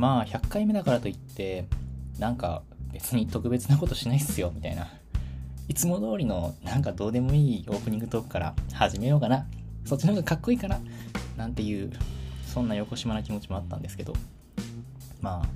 [0.00, 1.66] まあ100回目だからといって
[2.18, 4.88] なんか別に特別なことしないっすよみたいな。
[5.68, 9.46] いつも通りのなんかどうでもいいオープニングトークから始めようかな。
[9.84, 10.80] そっちの方がかっこいいかな。
[11.36, 11.92] なんていう
[12.46, 14.14] そんな横島な気持ちもあったんですけど。
[15.20, 15.48] まあ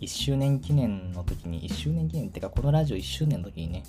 [0.00, 3.84] 1周年記念の時に1周年記念ってかこのラジオ1周年の時にね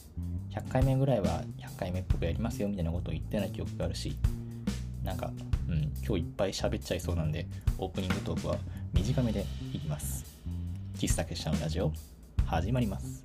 [0.51, 4.15] 100回目ぐらいは100回目っぽくやりますよみたいなことを言ってな記憶があるし。
[5.03, 5.31] なんか、
[5.67, 8.57] うん、今日いっぱい喋っちゃいそうなんでオープニングトークは
[8.93, 10.25] 短めでいきます。
[10.97, 11.91] 喫茶結社のラジオ
[12.45, 13.23] 始まります。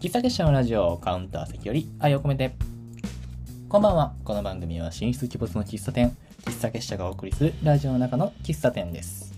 [0.00, 2.54] 喫茶結社のラジオカウンター席より愛を込めて。
[3.68, 4.14] こんばんは。
[4.24, 9.34] この番組は進出鬼没の喫茶店喫茶結社がお送りするラジオの中の喫茶店です。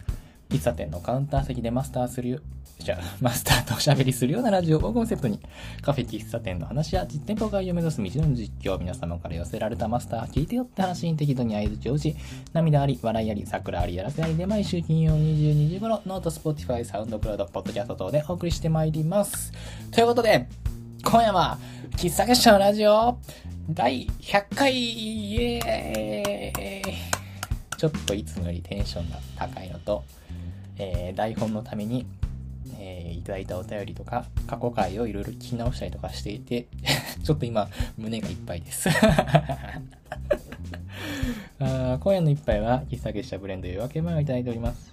[0.50, 2.42] 喫茶店のカウンター席でマスターする
[2.78, 5.40] じゃあ、マスターとおしゃべりするようなラジオをコンセプトに、
[5.82, 12.18] カフェ喫茶店の話や実店舗化を目指す道の実況、皆様から寄せられたマスター、聞いてよって話に適度に合図表示、
[12.52, 19.52] 涙あり、笑いあり、サクラあり、やらせありで毎週金曜22時頃、 note、Spotify、SoundCloud、ポッドキャスト等でお送りしてまいります。
[19.90, 20.46] ということで、
[21.04, 21.58] 今夜は、
[21.96, 23.18] 喫茶結社のラジオ、
[23.70, 27.18] 第100回、イエーイ
[27.76, 30.04] ちょっといつもよりテンションが高いのと、
[30.78, 32.06] えー、台本のために
[32.80, 36.68] えー、いただいたお便りとか、過去回をいろいろ聞き直したりとかしていて、
[37.24, 38.88] ちょっと今、胸がいっぱいです
[41.58, 41.98] あ。
[42.00, 44.92] 今夜の一杯は、喫茶結社ブレンド夜明け前をいただいております。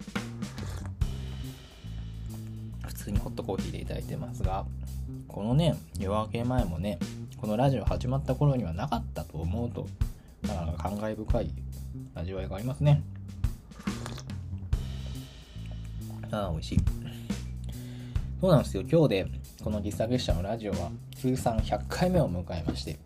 [2.88, 4.66] 普通にホットコーヒーでいただいてますが、
[5.28, 6.98] このね、夜明け前もね、
[7.38, 9.88] このラジオ始まった頃にはなかったと思うと、
[10.42, 11.52] なかなか感慨深い
[12.16, 13.04] 味わいがありますね。
[16.32, 17.05] ああ、美味しい。
[18.46, 18.84] そうなんですよ。
[18.84, 19.28] 今日で、
[19.64, 23.00] この喫茶結社のラジオは通算100回目を迎えまして、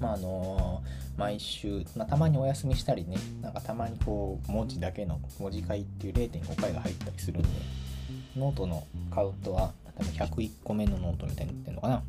[0.00, 7.48] まああのー、毎週、まあ、たまにお休みしたりね、なんかたまにこう、文字だけの文字会っていう0.5回が入ったりするんで、
[8.36, 12.02] ノートのカウントは多分101個目のノートみたいになってるのかな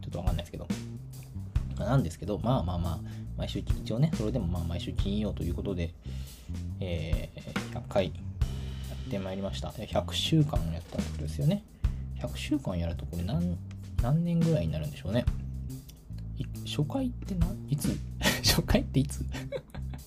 [0.00, 0.66] ちょっとわかんないですけど。
[1.78, 2.98] なんですけど、まあまあまあ、
[3.36, 5.92] 毎週、一応ね、それでもまあ毎週金曜ということで、
[6.80, 8.12] えー、100回
[9.08, 9.68] ってまいりました。
[9.70, 11.64] 100週間やったってことですよね。
[12.20, 13.56] 100週間やるとこれ何、
[14.02, 15.24] 何年ぐらいになるんでしょうね。
[16.66, 17.98] 初回ってないつ？
[18.44, 19.24] 初回っていつ？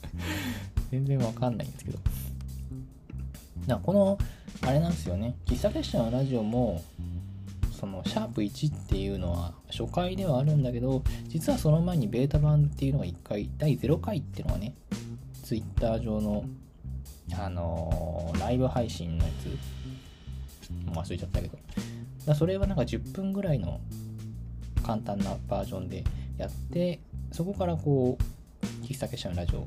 [0.92, 2.00] 全然わかんないんですけど。
[3.66, 4.18] だこの、
[4.62, 5.36] あれなんですよね。
[5.46, 6.84] 喫茶結社のラジオも、
[7.72, 14.76] そのシャープ1っていうのは初回ではあるんだけど、実はその前にベータ版っていうのが1回、第0回っていうのがね、
[15.44, 16.46] ツイッター上の
[17.38, 19.47] あのー、ライブ配信のやつ、
[20.86, 21.58] もう忘れちゃったけど、
[22.25, 23.80] だそれはなんか10分ぐらいの
[24.84, 26.03] 簡単なバージョンで
[26.38, 27.00] やって、
[27.31, 29.66] そこからこう、喫茶結社のラジオ、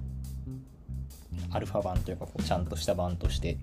[1.50, 3.58] アルファ版というかこう、ちゃんとした版として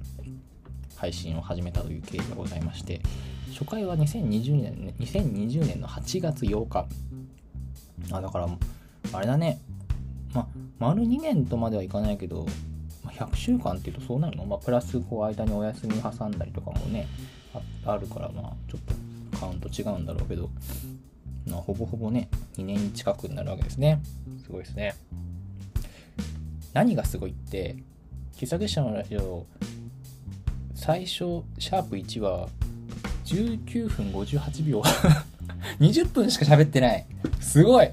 [0.95, 3.01] 配信を始めたという経緯がございまして、
[3.51, 6.88] 初回は2020年、2020年の8月8日。
[8.11, 8.47] あ、だから、
[9.13, 9.59] あれだね。
[10.34, 10.47] ま、
[10.79, 12.45] 丸2年とまではいかないけど、
[13.09, 14.45] 100週間っていうとそうなるの？
[14.45, 17.07] まあ、プラスこう間にお休み挟んだりとかもね
[17.85, 18.81] あるからまあちょっ
[19.34, 20.50] とカウント違うんだろうけど、
[21.47, 24.01] まあ、ほぼほぼね2年近くになるわけですね。
[24.44, 24.95] すごいですね。
[26.73, 27.75] 何がすごいって
[28.38, 29.45] 喫茶結社のラジオ
[30.73, 32.47] 最初シャープ1は
[33.25, 34.81] 19分58秒。
[35.79, 37.06] 20分しか喋ってない。
[37.40, 37.90] すごい。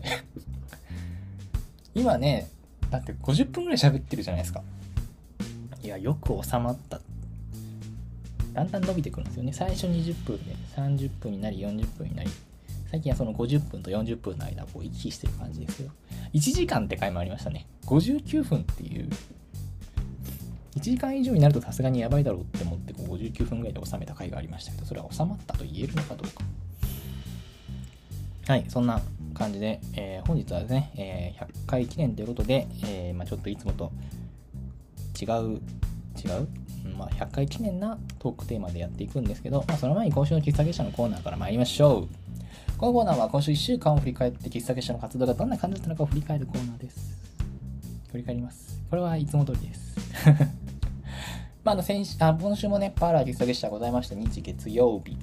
[1.95, 2.49] 今ね
[2.91, 4.63] だって50分ぐらい喋ってるじゃないですか。
[5.89, 7.01] いや、よく収まった。
[8.53, 9.55] だんだん伸びてくるんですよね。
[9.55, 12.31] 最初20分で30分になり40分になり、
[12.91, 15.91] 最近はその50分と40分の間をこう行き来してる感じですよ。
[16.35, 17.67] 1時間って回もありましたね。
[17.87, 19.09] 59分っていう、
[20.77, 26.45] 1時間以上になるとさすがにやばいだろうって思ってこう59分ぐらいで収めた回がありましたけど、それは収まったと言えるのかどうか。
[28.47, 29.01] はい、そんな
[29.33, 33.91] 感じで、えー、本日はですね、えー、100回記念ということで、えー、まあ、ちょっといつもと
[35.21, 35.61] 違う、
[36.17, 36.49] 違う？
[36.97, 42.09] まあ、100回記念なトークテーマでやっていくんですけど、まあ、その前に今週の喫茶結社のコーナーから参りましょう。
[42.79, 47.19] このコーナーは今週1週間を振り返って喫茶結社の活動がどんな感じだったのかを振り返るコーナーです。
[48.11, 48.81] 振り返ります。
[48.89, 49.97] これはいつも通りです。
[51.65, 54.15] まあ、の先あ今週もね、パーラー喫茶結社ございました。
[54.15, 55.17] 日月曜日。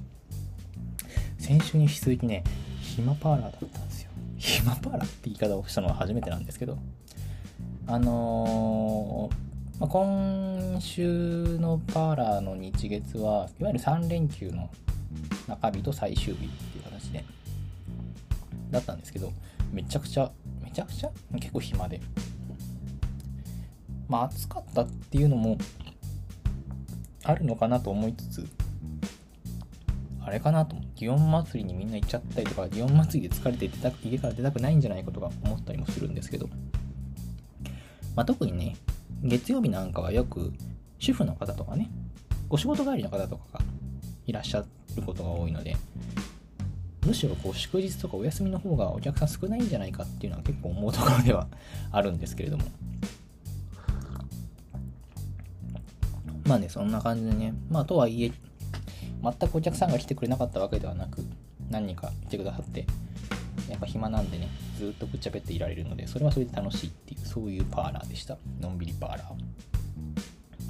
[1.39, 2.43] 先週に引き続きね、
[2.81, 4.09] 暇パーラーだったんですよ。
[4.37, 6.77] 暇パーラーって言い方をしたのは初めてなんですけど、
[7.87, 14.69] あのーまあ、今週のパーラーの日月はいわゆる3連休の
[15.47, 17.25] 中日と最終日っていう形で
[18.71, 19.33] だったんですけど
[19.73, 20.31] めちゃくちゃ
[20.63, 21.09] めちゃくちゃ？
[21.39, 21.99] 結構暇で。
[24.07, 25.57] まあ暑かったっていうのも
[27.23, 28.47] あるのかなと思いつつ
[30.21, 30.77] あれかなと。
[30.95, 36.47] 祇園祭りにみんな行っちゃったりとか祇園祭りで疲れて出た家から出たくないんじゃないかとか思ったりもするんですけど、
[38.15, 38.77] まあ、特にね
[39.25, 40.53] 月曜日なんかはよく
[40.99, 41.89] 主婦の方とかね
[42.49, 43.61] お仕事帰りの方とかが
[44.27, 44.63] いらっしゃ
[44.95, 45.75] ることが多いので
[47.05, 51.47] むしろこう祝日とかお休みの方がお客さん少ないんじゃないかっていうのは結構思うところでは
[51.91, 52.63] あるんですけれども。
[56.45, 58.31] まあねそんな感じでねまあとはいえ
[59.23, 61.25] 全くお客さんが来てくれなかったわけではなく
[61.71, 62.85] 何人か来てくださって
[63.67, 68.37] やっぱ暇なんでねずっとぶっちゃべっていられるのでそれはそれで楽しいっていうそういうパーラーでした。
[68.61, 69.27] のんびりパーラー。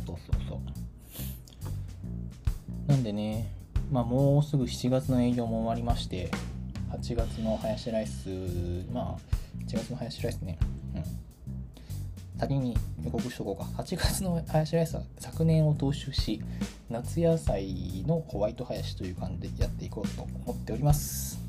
[0.06, 0.60] そうそうそう。
[2.88, 3.52] なんでね
[3.92, 6.30] まあもうすぐ7月の営業も終わりまして
[6.92, 8.30] 8月のハヤシライス
[8.94, 9.36] まあ
[9.68, 10.58] 8月のハヤシライスね。
[10.96, 11.04] うん。
[12.40, 13.82] 先に予告しとこうか。
[13.82, 16.42] 8月のハヤシライスは昨年を踏襲し、
[16.90, 21.40] 夏野菜のホワイトハヤシという感じでやっていこうと思っております。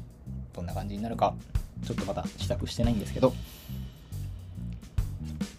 [0.53, 1.35] どんな感じになるか、
[1.84, 3.34] ちょっとまだ試作してないんですけど。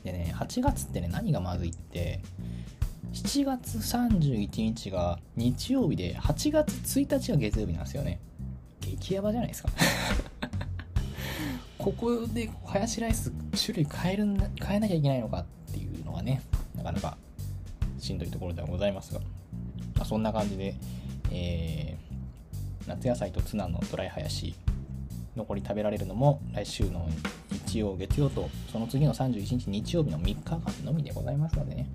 [0.03, 2.21] でね、8月ってね、何がまずいって、
[3.13, 8.19] 7月31日が日曜日で、8月1日が月曜日なんですよね。
[8.81, 9.69] 激ヤバじゃないですか。
[11.77, 14.25] ここでハヤシライス種類変える
[14.61, 16.41] 変えなきゃいけないのかっていうのはね、
[16.75, 17.17] なかなか
[17.99, 19.19] しんどいところではございますが、
[19.95, 20.75] まあ、そんな感じで、
[21.31, 24.55] えー、夏野菜とツナのドライハヤシ、
[25.37, 27.07] 残り食べられるのも来週の
[27.67, 31.87] 日曜、月曜と、その次の31日日曜日の3日間のみでございますのでね、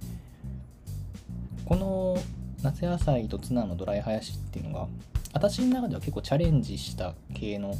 [1.65, 2.17] この
[2.63, 4.87] 夏野菜とツナのドライハヤシっていうのが、
[5.33, 7.75] 私の中では結構チャレンジした系の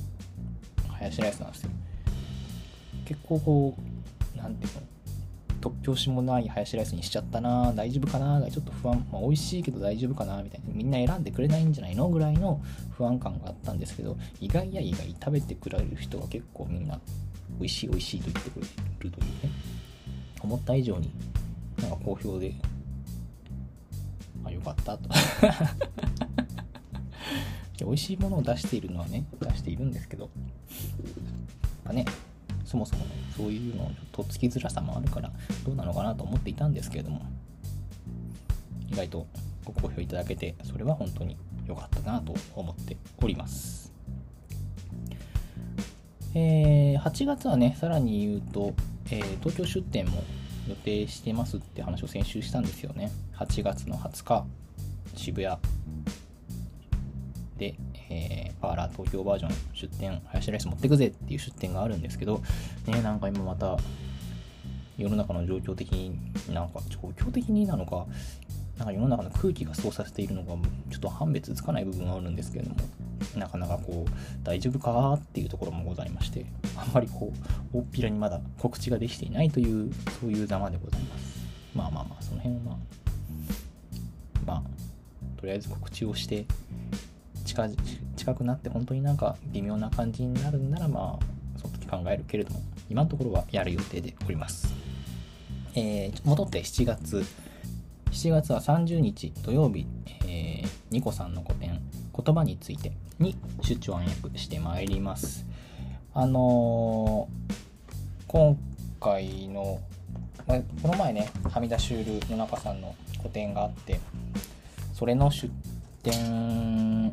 [0.89, 1.71] ハヤシライスなんですよ。
[3.05, 4.81] 結構こう、何ていうの、
[5.63, 12.09] 突拍子もないハヤシライスにしちゃったな、大丈夫かな、がちょっと不安、まあ、美味しいけど大丈夫かな、みたいな、みんな選んでくれないんじゃないの？
[12.09, 12.61] ぐらいの
[12.91, 17.01] 不安感があったんですけど、意外や意外食べてくれる人が結構みんな、
[17.59, 18.67] 美味しい美味しいと言ってくれ
[18.99, 19.31] るというね、
[20.43, 21.13] 思った以上に
[21.81, 22.55] なんか好評で、
[24.45, 25.09] あ、よかったと。
[27.85, 30.33] 美味しいものを出しているのはね、出しているんですけど、やっ
[31.85, 32.05] ぱね、
[32.73, 35.31] そもそも、ね、そういうのとっつきづらさもあるから
[35.67, 37.21] どうなのかなと思っていたんですけれども
[38.91, 39.27] 意外と
[39.63, 41.37] ご好評いただけてそれは本当に
[41.67, 43.93] 良かったなと思っております。
[46.35, 48.73] えー、8月はねさらに言うと、
[49.11, 50.25] えー、東京出店も
[50.67, 53.13] 予定してますって話を先週したんですよね。
[53.37, 54.47] 8月の20日
[55.15, 55.59] 渋谷
[57.59, 57.75] で、
[58.09, 62.41] えー、パーラー東京バージョン出店、ハヤシライス持ってくぜっていう出店があるんですけど、
[62.87, 63.77] ね、なんか今また
[64.97, 66.17] 世の中の状況的に、
[66.53, 68.07] なんか状況的になのか、
[68.79, 70.55] なんか世の中の空気がそうさせているのが、
[70.91, 72.77] ちょっと判別つかない部分があるんですけれども、
[73.37, 77.33] なかなかこう、大丈夫かっていうところもございまして、あんまりこ
[77.73, 81.43] う、大っぴらにまだ告知ができていないという、そういうざまでございます。
[81.75, 82.77] まあまあまあ、その辺はまあ、
[84.47, 84.63] まあ、
[85.41, 86.47] とりあえず告知をして、
[87.43, 87.69] 近
[88.17, 94.73] 近くなって本当になんか微妙な感じになるんならまあその時考えるけれども今のところはやる予定でおります、
[95.75, 97.25] えー、戻って7月。
[98.13, 99.87] 7月は30日土曜日、
[100.27, 101.81] えー、ニコさんの個展
[102.15, 105.47] 言葉についてに出張暗躍してまいります。
[106.13, 107.55] あのー、
[108.27, 108.59] 今
[109.01, 109.81] 回の、
[110.47, 113.99] この前ねはみ出しュール野中さんの個展があって
[114.93, 115.51] それの出
[116.03, 117.13] 展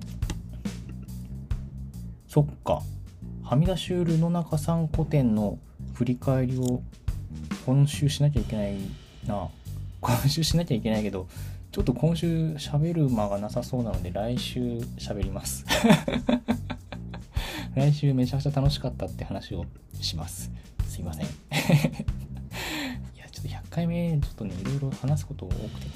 [2.28, 2.82] そっか。
[3.44, 5.58] はみ出しュール野中さん古典の
[5.96, 6.82] 振り返りを
[7.66, 8.78] 今週しなきゃいけない
[9.26, 9.50] な。
[10.02, 11.28] 今週しなきゃいけないけど
[11.72, 14.60] ちょっと今週喋る間がなさそうなので来週
[14.98, 15.66] 喋ります。
[17.76, 19.66] 来週めちゃくちゃ楽しかったって話を
[20.02, 20.52] します。
[20.88, 21.26] すいません。
[21.26, 21.30] い
[23.18, 25.92] やちょっと100回目ちょっとねいろいろ話すこと多くてね。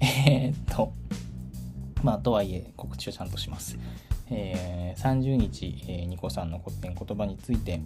[0.00, 0.92] えー、っと
[2.02, 3.78] まあ、とはいえ、告知をちゃんとします。
[4.30, 7.80] えー、30日、えー、ニコさんの古典言葉について、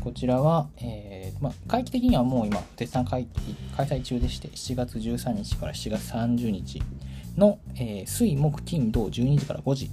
[0.00, 6.82] こちらは、えーまあ、会期的にはもう今、絶賛会期開催中でして、7月13日から7月30日
[7.36, 9.90] の、えー、水、木、金、土、12時から5時、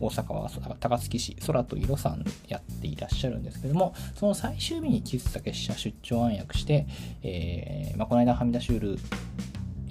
[0.00, 0.50] 大阪は
[0.80, 6.86] 高槻市空と色さんやっていらっしゃるんですけども、その最終日に喫茶結社出張暗躍して、
[7.22, 8.98] えーまあ、この間はみ出しュール、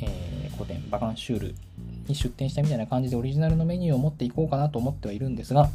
[0.01, 1.55] えー、古典バカンシュール
[2.09, 5.69] に出店したみたいな感じでオリジナルのメニューを持っていこうかなと思ってはいるんですが、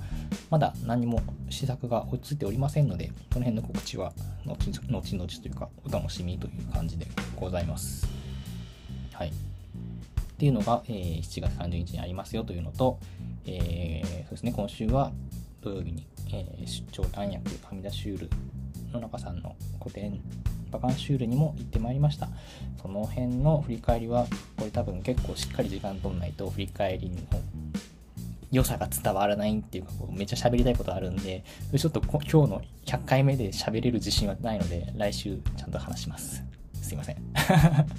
[0.50, 4.12] まだ何も試作が落ち着いておりませんので、その辺の告知は
[4.44, 8.06] 後々というかお楽しみという感じでございます。
[9.12, 9.28] はい。
[9.28, 9.32] っ
[10.36, 12.98] ていうのが、えー、7月30日にありますよというのと、
[13.46, 15.12] えー、そうですね、今週は
[15.62, 18.30] 土曜日に、えー、出張暗躍阿弥陀シュール
[18.92, 20.20] 野中さんの個展
[20.75, 22.28] バカンシュールにも行ってまいりました。
[22.83, 24.26] その辺の振り返りは
[24.57, 27.16] これ多分結構しっかり時間取んないと振り返りの
[28.50, 31.45] 良さが伝わらないっていうかこうめっちゃ喋りたいことあるんで
[31.76, 36.43] ちょっと今日の100回目で喋れる自信はないので来週ちゃんと話します。
[36.83, 37.16] すいません。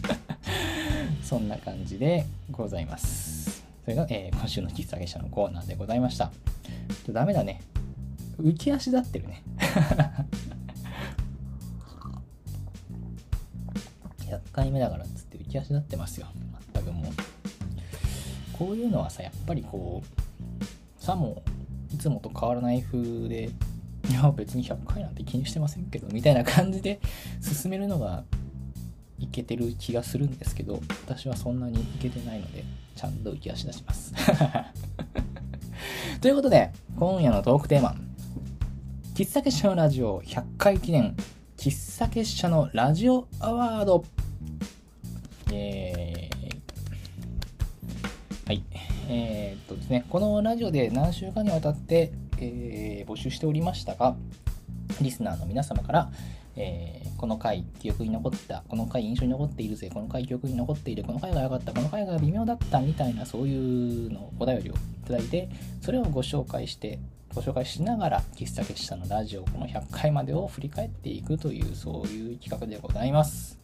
[1.23, 3.63] そんな感じでございます。
[3.83, 6.31] それが、えー、今週の喫茶月謝のコーナーでございました。
[7.09, 7.61] ダメだね。
[8.39, 9.43] 浮き足立ってるね。
[14.37, 16.27] 100回目だからっつって浮き足立ってますよ。
[16.73, 17.05] 全くもう。
[18.57, 21.43] こういうのはさやっぱりこうさも
[21.93, 23.49] いつもと変わらない風で
[24.09, 26.99] いや別に100回なんて気にしてませんけどみたいな感じで
[27.41, 28.23] 進めるのが
[29.19, 32.63] いけてる気がするんですけど私はそんなにいけてないので
[32.95, 34.13] ちゃんと浮き足出します。
[36.21, 37.95] ということで今夜のトークテーマ
[39.15, 41.15] 喫茶結社のラジオ100回記念
[41.57, 44.03] 喫茶結社のラジオアワード。
[48.47, 48.63] はい
[49.09, 54.15] えー、っとですね、このラジオで何週間にわたって、えー、募集しておりましたが、
[55.01, 56.11] リスナーの皆様から、
[56.55, 65.49] えー、この回記憶に残った、この回印象に残っているぜ、この回記憶に残っている、この回が良かった、この回が微妙だったみたいなそういうのお便りをいただいて、
[65.81, 66.99] それをご紹介して、
[67.33, 73.59] ご紹介しながら、喫茶結社のラジオ、この100回までを振り返っていくという、そういう企画でございます。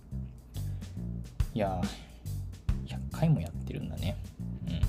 [1.54, 4.16] いやー、100回もやってるんだね。
[4.68, 4.82] うん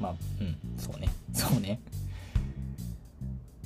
[0.00, 1.08] まあ、うん、そうね。
[1.32, 1.80] そうね。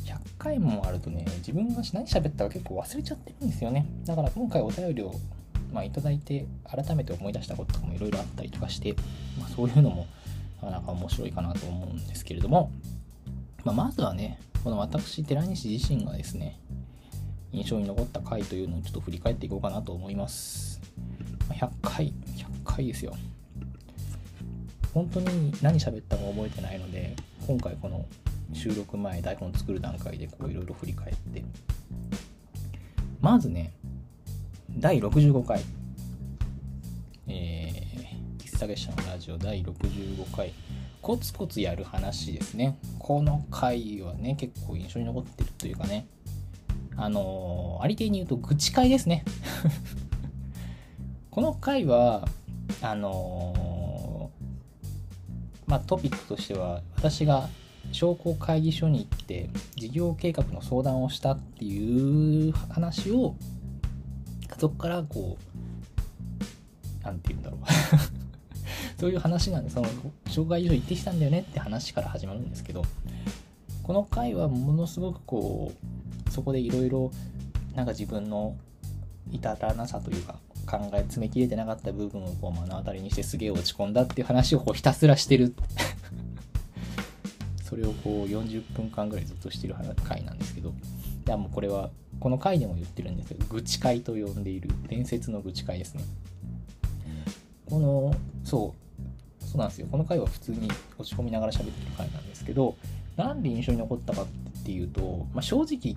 [0.04, 3.86] 100回もあるとね、自分が何喋ったか結構忘れちゃってるんですよね。
[4.04, 5.14] だから今回お便りを、
[5.72, 8.94] まあ、いただいて、改めて思い出したこととかもいろいろあったりとかして、
[9.38, 10.06] まあ、そういうのも、
[10.62, 12.70] なかなか面白いかなと思うんですけれども、
[13.64, 16.58] まあ、まずはね、この私、寺西自身がですね、
[17.56, 20.78] 印象に残った回というのをちょっと振り返っていこうかなと思います。
[21.48, 23.14] 100回、100回ですよ。
[24.92, 28.06] 本当に何喋ったか覚えてないので今回この
[28.52, 31.44] 収録前台本作る段階でこういろいろ振り返って。
[33.22, 33.72] まずね
[34.70, 35.62] 第65回。
[37.28, 40.52] えー、喫茶月謝のラジオ第65回。
[41.00, 42.78] コツコツやる話ですね。
[42.98, 46.06] この回はね結構印象に残ってるというかね。
[46.96, 49.24] あのー、ありていに言うと愚痴会ですね。
[51.30, 52.26] この回は
[52.80, 53.76] あのー
[55.66, 57.48] まあ、トピックとしては私が
[57.92, 63.34] 商工会議所に行って事業計画の相談をしたっていう話を
[64.58, 67.60] そこからこう何て言うんだろう。
[68.98, 69.88] そういう話なんでその
[70.28, 72.82] 商工会議所行ってきたんだよねって話から始まるんですけど
[73.82, 75.95] この回はものすごくこう
[76.36, 77.10] そこでいろいろ
[77.74, 78.54] なんか自分の
[79.32, 85.54] 至らなさというか考え詰めきれてなかった部分をこう目の当たりにしてすげえ落ち込んだっていう話をこうひたすらしてる
[87.64, 89.74] それをこう40分間ぐらいずっとしてる
[90.04, 90.72] 回なんですけど。
[91.26, 91.90] いやもうこれは
[92.20, 96.04] この回でも言ってるんですけど愚痴会と呼んでいる伝説の愚痴会ですね。
[97.68, 98.14] この
[98.44, 98.76] そ
[99.42, 99.88] うそうなんですよ。
[99.90, 102.76] この回は普通に落ち込みながら喋ってる回なんですけど
[103.16, 104.26] なんで印象に残ったかっ
[104.62, 105.96] ていうと、まあ、正直聞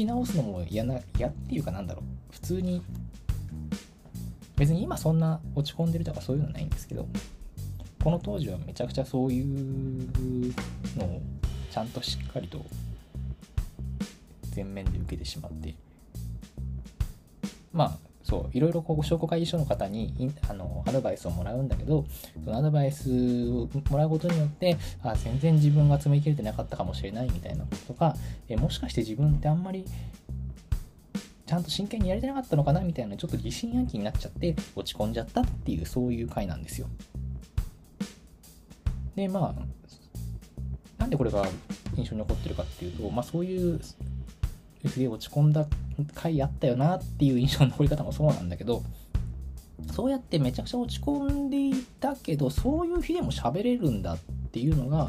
[0.00, 2.32] き直すのも嫌な嫌っていうかなんだろう。
[2.32, 2.82] 普通に
[4.56, 7.06] 別に今そんな落ち込んでるとかそういうのないんですけど
[8.02, 10.52] この当時はめちゃくちゃそういう
[10.98, 11.22] のを
[11.70, 12.64] ちゃんとしっかりと
[14.50, 15.74] 全面で受けてしまって
[17.72, 17.98] まあ
[18.30, 22.06] そういろいろこう商工会議所の方にあのアドバイスをもらうんだけど
[22.44, 23.10] そのアドバイス
[23.50, 28.14] をもらうことによってあ全然自分が詰め切れてなかったかもしれないみたいなこととか
[28.48, 29.84] えもしかして自分ってあんまり
[31.46, 32.80] ちゃんと真剣にやれてなかったのかな？
[32.80, 36.86] みたいなちょっと疑心暗鬼になっちゃって落ち込んじゃったっていうそういう回なんですよ。
[39.16, 39.62] でまあ
[40.98, 41.44] なんでこれが
[41.96, 43.80] 印象に残ってるかっていうと、まあ、そういう
[44.88, 45.66] すげえ落ち込んだ
[46.14, 48.82] 回あったよなっていう印象の残り方もそうなんだけど
[49.92, 54.18] そうやってめちゃくちゃ落ち込んでいたけどそういう日でも喋れるんだっ
[54.52, 55.08] ていうのが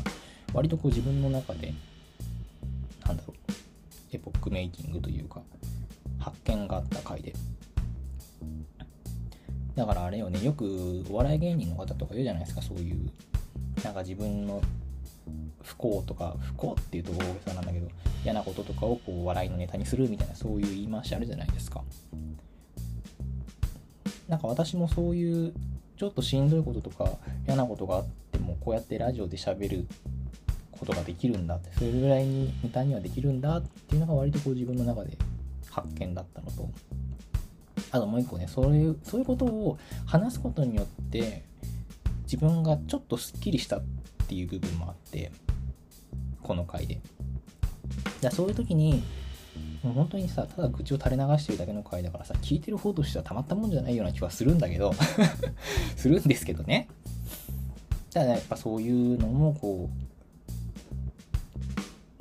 [0.54, 1.74] 割とこう自分の中で
[3.06, 3.52] なんだろう
[4.12, 5.42] エポックメイキングというか
[6.20, 7.34] 発見があった回で。
[9.76, 13.10] だからあれよねよくお笑い芸人の方とか言うじゃないですかそういう
[13.84, 14.62] なんか自分の
[15.64, 17.88] 不幸とか不幸っていうと大げさなんだけど
[18.24, 21.84] 嫌なこととかをこう笑いのネタにするみたいなそういう言い回しあるじゃないですか。
[24.28, 25.54] なんか私もそういう
[25.98, 29.86] ちょっとしんどいこととか嫌なことがあってもこうやってラジオで喋る
[30.72, 35.18] ことができるんだってそれぐらいにネタにはできるんだっていうのが割とこう自分の中で
[35.70, 36.70] 発見だったのと。
[37.92, 41.44] あともう一個ねそういうそういうことを話すことによって
[42.24, 43.84] 自分がちょっとすっきりしたっ
[44.28, 45.32] ていう部分もあって
[46.52, 47.00] この回で。
[48.20, 49.02] だそういう時に
[49.84, 54.94] もう本当にさただ愚痴を垂れ流してるだけの回だからさ聞いてる方としてはたまったもんじゃないような気はするんだけど
[55.96, 56.90] するんですけどね。
[58.14, 59.90] ただやっぱそういうのもこ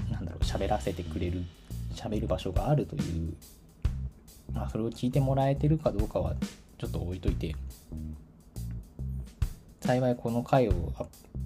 [0.09, 1.43] うなんだろう喋らせてくれる
[1.95, 3.35] 喋る場所があるという
[4.53, 6.37] まあそれを聞いてもらえてるかどうかは
[6.79, 7.57] ちょっと置いといて
[9.81, 10.93] 幸いこの回を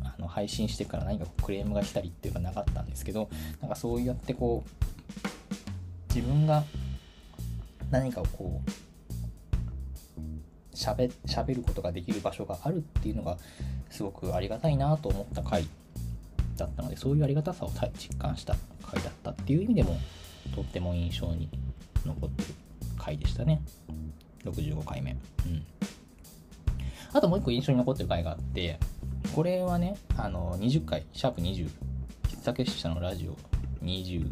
[0.03, 3.29] あの配信してから何かクレームが来たりっていうのはなかったんですけど
[3.61, 6.65] なんかそうやってこう自分が
[7.91, 8.71] 何かをこう
[10.77, 13.39] しゃべしゃべることができる場所があるっていうのが
[13.91, 15.65] すごくありがたいなと思った回
[16.57, 19.99] だったのでそういうありがたさを実感した回だったっていう意味でも
[20.55, 21.49] とっても印象に
[22.05, 22.49] 残ってる
[22.99, 23.63] 回でしたね。
[24.45, 25.65] 65回目うん。
[27.15, 28.79] あともう一個印象に残ってる回があって
[29.35, 31.71] これはねあの20回シャープ20
[32.29, 33.37] 喫茶結社のラジオ
[33.85, 34.31] 20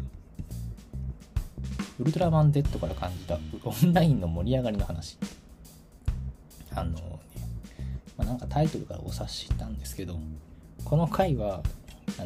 [1.99, 5.17] ウルトラマン Z から感じたオンラインの盛り上がりの話。
[6.75, 6.99] あのね、
[8.17, 10.19] まあ、なんかタイトルからお察ししたんですけど
[10.83, 11.61] この回は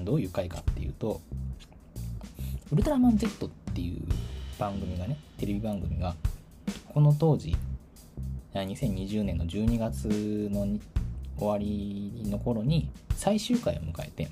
[0.04, 1.20] どういう回かっていうと
[2.72, 4.02] ウルトラマン Z っていう
[4.58, 6.16] 番組がねテレビ番組が
[6.94, 7.56] この当時
[8.66, 10.08] 2020年の12月
[10.52, 10.80] の
[11.38, 14.30] 終わりの頃に最終回を迎えて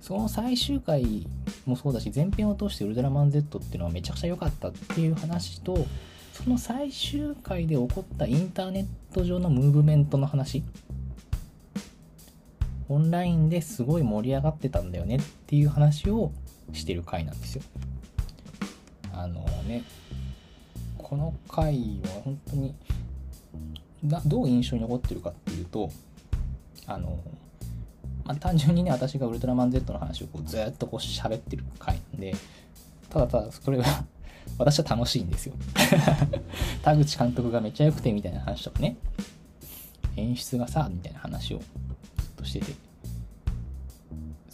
[0.00, 1.26] その最終回
[1.66, 5.86] もそうだし前編を通してウルトラマン Z っていうのはめちゃくちゃ良かったっていう話と
[6.32, 10.62] その最終回で起こったインターネット上のムーブメントの話。
[12.88, 16.32] オンラインですごい盛り上がってたんだよねっていう話を
[16.72, 17.62] してる回なんですよ。
[19.12, 19.84] あのね
[20.96, 22.74] この回は本当に
[24.02, 25.90] などう印象に残ってるかっていうと
[26.86, 27.18] あの、
[28.24, 32.34] まあ、単純にね私がウルトラマン Z の話をこうずっとこう喋ってる回なんで
[33.10, 33.84] ただただそれは
[34.56, 35.54] 私は楽しいんですよ。
[36.82, 38.96] 田口監督がめっちゃ良くてみたいな話とかね。
[40.16, 41.66] 演出がさみたいな話をずっ
[42.36, 42.88] としてて。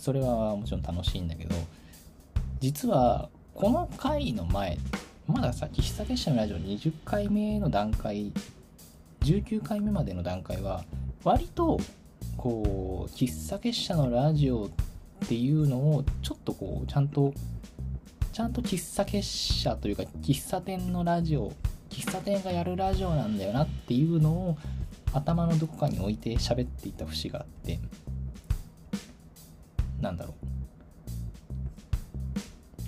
[0.05, 1.57] それはもちろん楽しいんだけど
[2.61, 4.77] 実はこの回の前
[5.27, 8.31] まださ喫茶結社のラジオ20回目の段階
[9.25, 10.85] 19回目までの段階は
[11.25, 11.81] 割と
[12.37, 17.33] こう喫茶結社のラジオっていうのをちょっとこうちゃんと
[18.33, 21.53] ちゃんと喫茶結社というか喫茶店のラジオ
[21.89, 24.59] 喫茶店がやるラジオなんだよなっていうのを
[25.15, 27.79] 頭のどこかに置いて喋っていた節があって
[30.01, 30.45] なんだろう。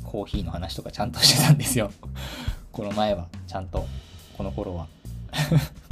[0.05, 1.91] コーヒーの話とかちゃんとしてたんですよ。
[2.73, 3.87] この前はちゃんと。
[4.37, 4.87] この頃は。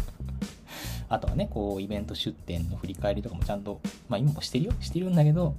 [1.14, 4.72] あとはねこうイベント出店の振り返りとかもちゃんとまあ今もしてるよ。
[4.80, 5.54] してるんだけど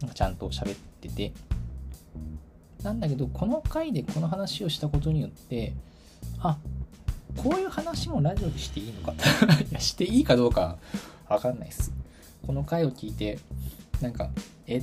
[0.00, 1.32] なんかちゃんと喋ってて。
[2.82, 5.72] なんだけどこの回でこの話をしたことによって
[6.40, 6.58] あ
[7.36, 9.12] こういう話もラジオでしていいのか。
[9.70, 10.78] いやしていいかどうか
[11.28, 11.92] わかんないっす。
[12.46, 13.38] この回を聞いて
[14.00, 14.30] なんか
[14.66, 14.78] え？
[14.78, 14.82] っ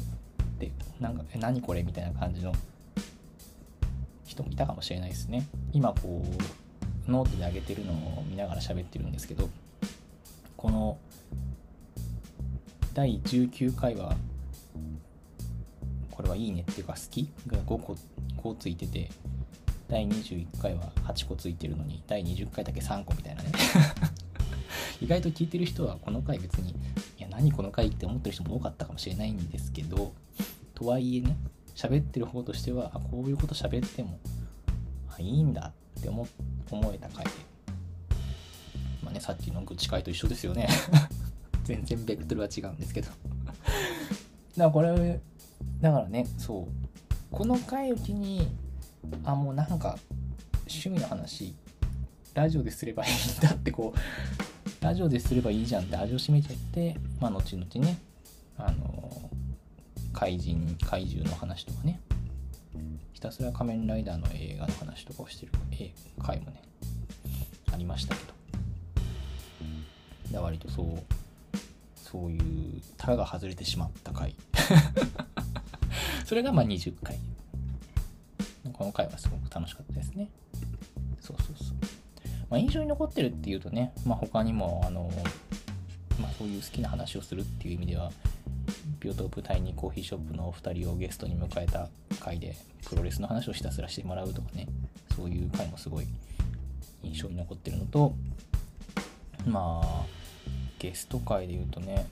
[0.60, 1.84] てなんかえ何これ？
[1.84, 2.54] みたいな感じの
[4.26, 5.46] 人もいたかもしれないですね。
[5.74, 6.44] 今こう
[7.10, 9.50] ノートで上げてるのを見ながら喋ってるんですけど
[10.56, 10.98] この
[12.94, 14.16] 第19回は
[16.12, 17.96] これはいいねっていうか好きが5個
[18.38, 19.10] ,5 ついてて
[19.88, 23.52] 第21回は8個ついてるのに第20回だけ3個みたいなね。
[25.02, 26.74] 意外と聞いてる人はこの回別にい
[27.20, 30.12] や何この回って思ってる人も多かったかもしれないんですけど
[30.76, 31.38] とはいえね
[31.74, 34.20] 喋ってる方としてはあこういうこと喋っても
[35.10, 36.28] あいいんだって思
[36.72, 37.26] 思えた回。
[37.26, 37.32] で
[39.04, 40.68] まあねさっきの愚痴会と一緒ですよね。
[41.64, 43.08] 全然ベクトルは違うんですけど。
[43.08, 43.54] だか
[44.58, 45.20] らこれ
[45.82, 46.68] だからねそう。
[47.32, 48.48] この回を機に
[49.24, 49.98] あもうなんか
[50.62, 51.56] 趣味の話
[52.34, 57.98] ラジオですればいいんだってこうラジオですればいいじゃんって味を占めちゃってまあ後々ね
[58.58, 59.30] あの
[60.14, 62.00] 怪人怪獣の話とかね。
[63.20, 65.52] ひたすら仮面ライダーの映画の話とかをしてる
[66.24, 66.62] 回もね
[67.70, 68.34] ありましたけど。
[70.32, 70.86] で割とそう
[71.98, 74.34] そういうタが外れてしまった回。
[76.24, 77.20] それがまあ20回。
[78.72, 80.30] この回はすごく楽しかったですね。
[81.20, 81.78] そうそうそう。
[82.50, 85.12] まあ、印象に残ってるっていうとね、まあ、他にもあの、
[86.22, 88.14] まあ、そういう好きな話をするっていう意味では
[89.00, 91.90] ビオトープ第2コーヒーショップのお二人をゲストに迎えた
[92.20, 92.56] 回で
[92.88, 94.68] プロレスの話をひたすらしてもらうとかね
[95.16, 96.08] そういう回もすごい
[97.04, 98.14] 印象に残ってるのと
[99.46, 100.06] まあ
[100.80, 102.08] ゲスト会で言うとね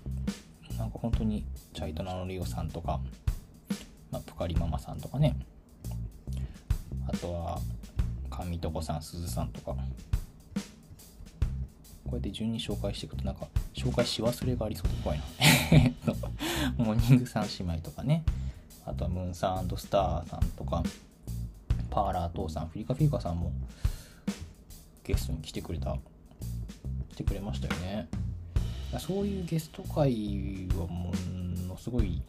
[0.77, 2.99] なんか本当にチャイトナのリオさんとか、
[4.11, 5.35] まあ、プカリママさんとかね
[7.07, 7.59] あとは
[8.29, 9.75] 神とこさんすずさんとか
[12.07, 15.25] こうやって順に紹介していくとなんか紹介し忘れがありそうで怖いな。
[16.83, 18.23] モーニング三姉妹とかね。
[18.85, 20.81] あとはムーンサンスターさんとか
[21.89, 23.51] パーラー父さんフリカフィーカさんも
[25.03, 25.97] ゲストに来てくれた
[27.09, 28.07] 来てくれましたよね。
[28.99, 31.11] そういうゲスト会はも
[31.67, 32.21] のすごい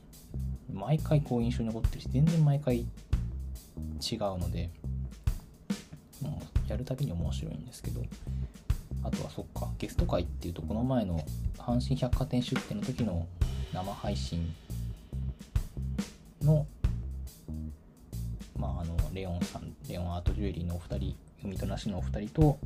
[0.73, 2.88] 毎回こう印象に残ってるし全然毎回違う
[4.38, 4.71] ので
[6.21, 8.03] もうやるたびに面白いんですけど
[9.03, 11.24] あとはそっかゲスト会っていうとこの前の
[11.57, 13.27] 阪神百貨店出店の時の
[13.72, 14.55] 生配信
[16.42, 16.66] の
[18.57, 22.59] まああのレオンさんレオンアートジュエリーのお二人海となしのお二人と、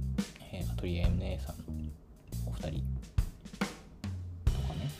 [0.52, 1.56] えー、アトリエ MA さん
[2.46, 2.84] お二人
[4.44, 4.90] とかね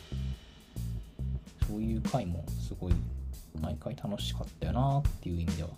[1.67, 2.93] そういう回もすごい
[3.61, 5.69] 毎回楽しかったよなっていう意味では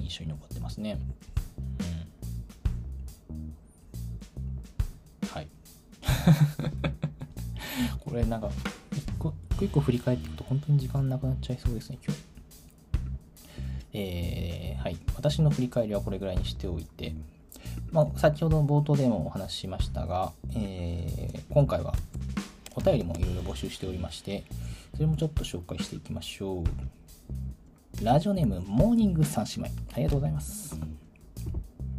[0.00, 0.98] 印象に残ってますね。
[3.30, 3.54] うん
[8.04, 8.50] これなんか
[8.92, 12.20] 一個一個一個振り返っていくと本当に時間なくなっちゃいそうですね今日。
[13.94, 14.96] えー、はい。
[15.14, 17.14] 私の振り返りはこれぐらいにしておいて。
[17.90, 21.94] まあ、先ほど冒頭でもお話ししましたが、えー、今回は
[22.74, 24.44] お便りもいろいろ募集しておりまして
[24.94, 28.04] それもちょっと紹介していきましょう。
[28.04, 29.68] ラジオネームモーニング三姉妹。
[29.92, 30.76] ありがとうございます。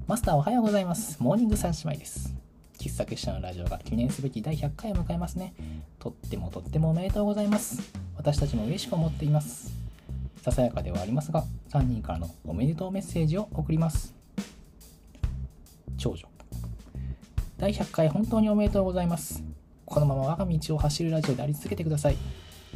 [0.08, 1.18] マスターおはようございます。
[1.20, 2.43] モーニング三姉妹です。
[2.84, 5.54] 喫茶結社のラジオが記念すべき第100回を迎えますね。
[6.00, 7.94] とってもとってもおめでとうございます。
[8.18, 9.72] 私たちも嬉しく思っています。
[10.42, 14.14] ささやかではありますが、3人からのおめでとうメッセージを送ります。
[15.98, 16.28] 長女。
[17.58, 19.42] 第100回本当におめでとうございます。
[19.86, 22.18] このまま我が道を走るラジオであり続けてください。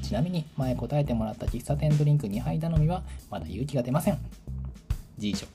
[0.02, 4.18] ちなみに前答えてもらった喫茶店ドリンク2杯頼みはまだ勇気が出ません。
[5.20, 5.46] 次女。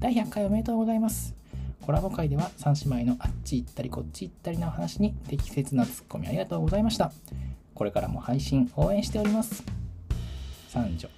[0.00, 1.39] 第100回おめでとうございます。
[1.84, 7.12] コラボ会では3姉妹のあっち行ったりこっち行ったりな話に適切なツッコミありがとうございました。
[7.74, 9.62] これからも配信応援しております。
[10.68, 11.08] 三女。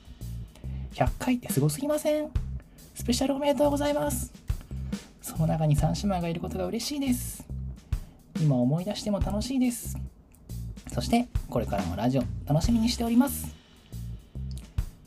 [0.95, 2.31] 100回ってすごすぎません？
[2.95, 4.33] スペシャルおめでとうございます。
[5.21, 7.45] その中に3姉妹がいることが嬉しいです。
[8.41, 9.97] 今思い出しても楽しいです。
[10.93, 13.55] そして、これからもラジオ楽しみにしております。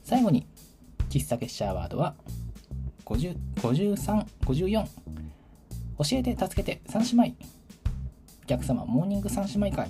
[0.04, 0.48] 最後に、
[1.10, 2.16] 喫茶結社アワードは
[3.06, 4.88] 50 53、54、
[5.98, 7.36] 教えて助けて3姉妹。
[8.44, 9.90] お客様モーニング3姉妹会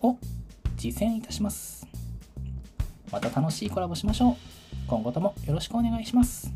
[0.00, 0.16] を
[0.76, 1.86] 実践いたします。
[3.10, 4.36] また楽しいコラボしましょう。
[4.86, 6.52] 今後ともよろしくお願いします。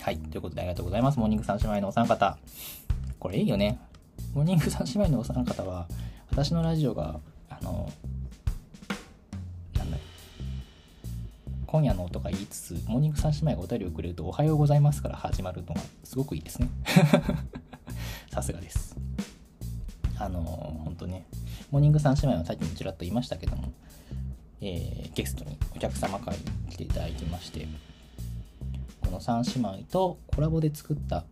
[0.00, 1.18] はいということでありがとうございます。
[1.18, 2.38] モーニング3姉妹のお三方。
[3.18, 3.78] これいいよね。
[4.34, 5.86] モーニング3姉妹のお三方は
[6.30, 7.90] 私のラジオがあの
[11.68, 16.70] 今夜のとか言いつつ、モーニング三姉妹がお便りをくれると、おはようございますから始まるのがすごくいいですね。
[18.32, 18.96] さすがです。
[20.16, 20.44] あのー、
[20.84, 21.26] ほんとね、
[21.70, 23.70] モーニング三姉妹はさっきもちらっと言いましたけども、
[24.62, 27.68] えー、ゲストにお客様会に来ていただいてまして、
[29.02, 31.26] この三姉妹とコラボで作った、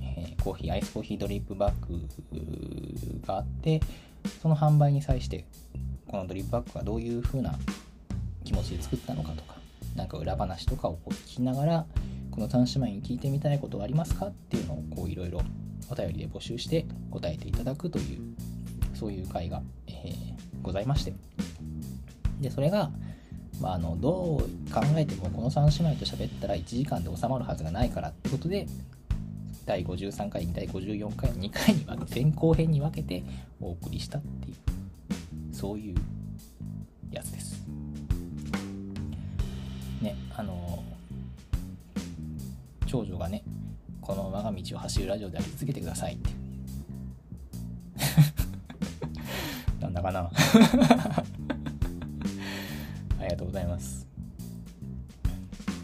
[0.00, 2.08] えー、コーヒー、アイスコーヒードリップバッグ
[3.26, 3.82] があって、
[4.40, 5.44] その販売に際して、
[6.06, 7.58] このドリップバッグがどういう風な
[8.50, 9.54] 気持ちで作ったのかとか
[9.94, 11.86] 何か裏話とかをこう聞きながら
[12.32, 15.40] この3姉妹に聞いてみたいことはありますかっていうのをこういろいろ
[15.88, 18.34] お便りで募集して答えていただくという
[18.94, 21.12] そういう会が、えー、ございまして
[22.40, 22.90] でそれが、
[23.60, 28.66] まあ、あのどう考えてもこの3姉妹と喋ったら1時間で収まるはずがないからってことで
[29.64, 33.22] 第53回第54回2回に分け前後編に分けて
[33.60, 35.94] お送りしたっていうそういう
[37.12, 37.49] やつです。
[40.00, 40.82] ねあの
[42.86, 43.42] 長女がね
[44.00, 46.30] この我が道を走るラジオであり続けてくださいって。
[49.80, 50.30] なんだかな。
[53.20, 54.06] ありがとうございます。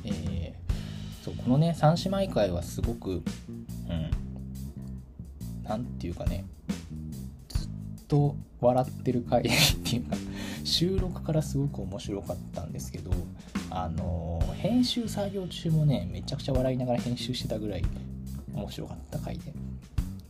[0.05, 3.23] えー、そうこのね三姉妹会はすごく
[3.89, 4.11] うん
[5.65, 6.45] なんていうかね
[7.49, 7.69] ずっ
[8.09, 9.45] と笑ってる回っ
[9.85, 10.17] ていうか
[10.65, 13.11] 収録からすごく面白かったんですけど
[13.71, 17.85] あの編集作業中もねめちゃくちゃ笑いながら編集してたぐらい
[18.55, 19.53] 面白かった回で。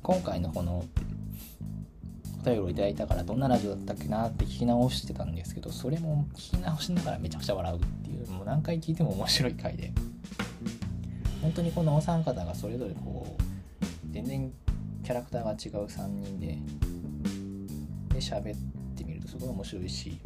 [0.03, 0.85] 今回のこの
[2.41, 9.93] お便りをいただいたからどんなラジオだったっけなって聞き直してたんですけどそれも聞き直しながらめちゃくちゃ笑うっていうもう何回聞いても面白い回で。
[11.43, 14.53] 本当にこのお三方がそれぞれこう全然
[15.05, 16.59] キャラクターが違う3人で
[18.15, 18.59] で喋っ
[18.97, 20.19] てみるとすごい面白いし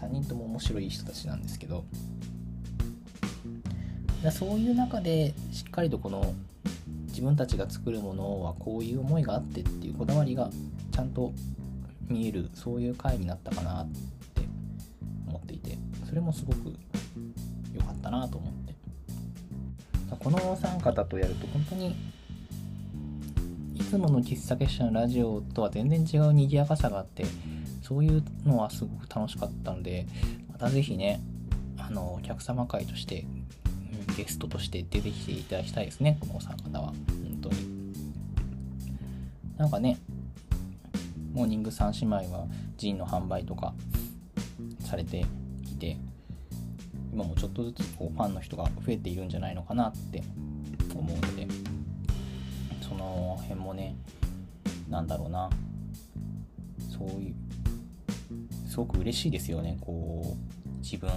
[0.00, 1.84] 3人とも面白い人たちなんですけど
[4.30, 6.34] そういう中でしっかりとこの
[7.06, 10.50] 自分たちが作るものはこういう思いがあってっていうこだわりが
[10.92, 11.32] ちゃんと
[12.08, 13.88] 見えるそういう回になったかなっ
[14.34, 14.42] て
[15.26, 15.78] 思っていて
[16.08, 16.74] それもすごく
[17.74, 18.58] 良かったなと思って。
[20.20, 21.94] このお三方とやると本当に
[23.74, 27.24] いつもの喫茶結社のラジオとは全然違う賑やかさがあって
[27.82, 30.06] そういうのはすごく楽しかったので
[30.50, 31.20] また是非ね
[31.78, 33.26] あのお客様会として
[34.18, 36.86] ゲストとして出てきていただきたいですねこのお三方は。
[36.88, 36.96] 本
[37.40, 37.78] 当に。
[39.56, 39.96] なんかね
[41.32, 43.74] モーニング三姉妹はジンの販売とか
[44.80, 45.24] されて
[45.62, 45.96] いて
[47.12, 50.22] 今もちょっとずつこうファンの人が増えているんじゃないのかなって
[50.94, 51.46] 思うので
[52.80, 53.94] その辺もね
[54.88, 55.48] なんだろうな。
[56.90, 57.34] そういう
[58.68, 61.08] すごく嬉しいですよねこう自分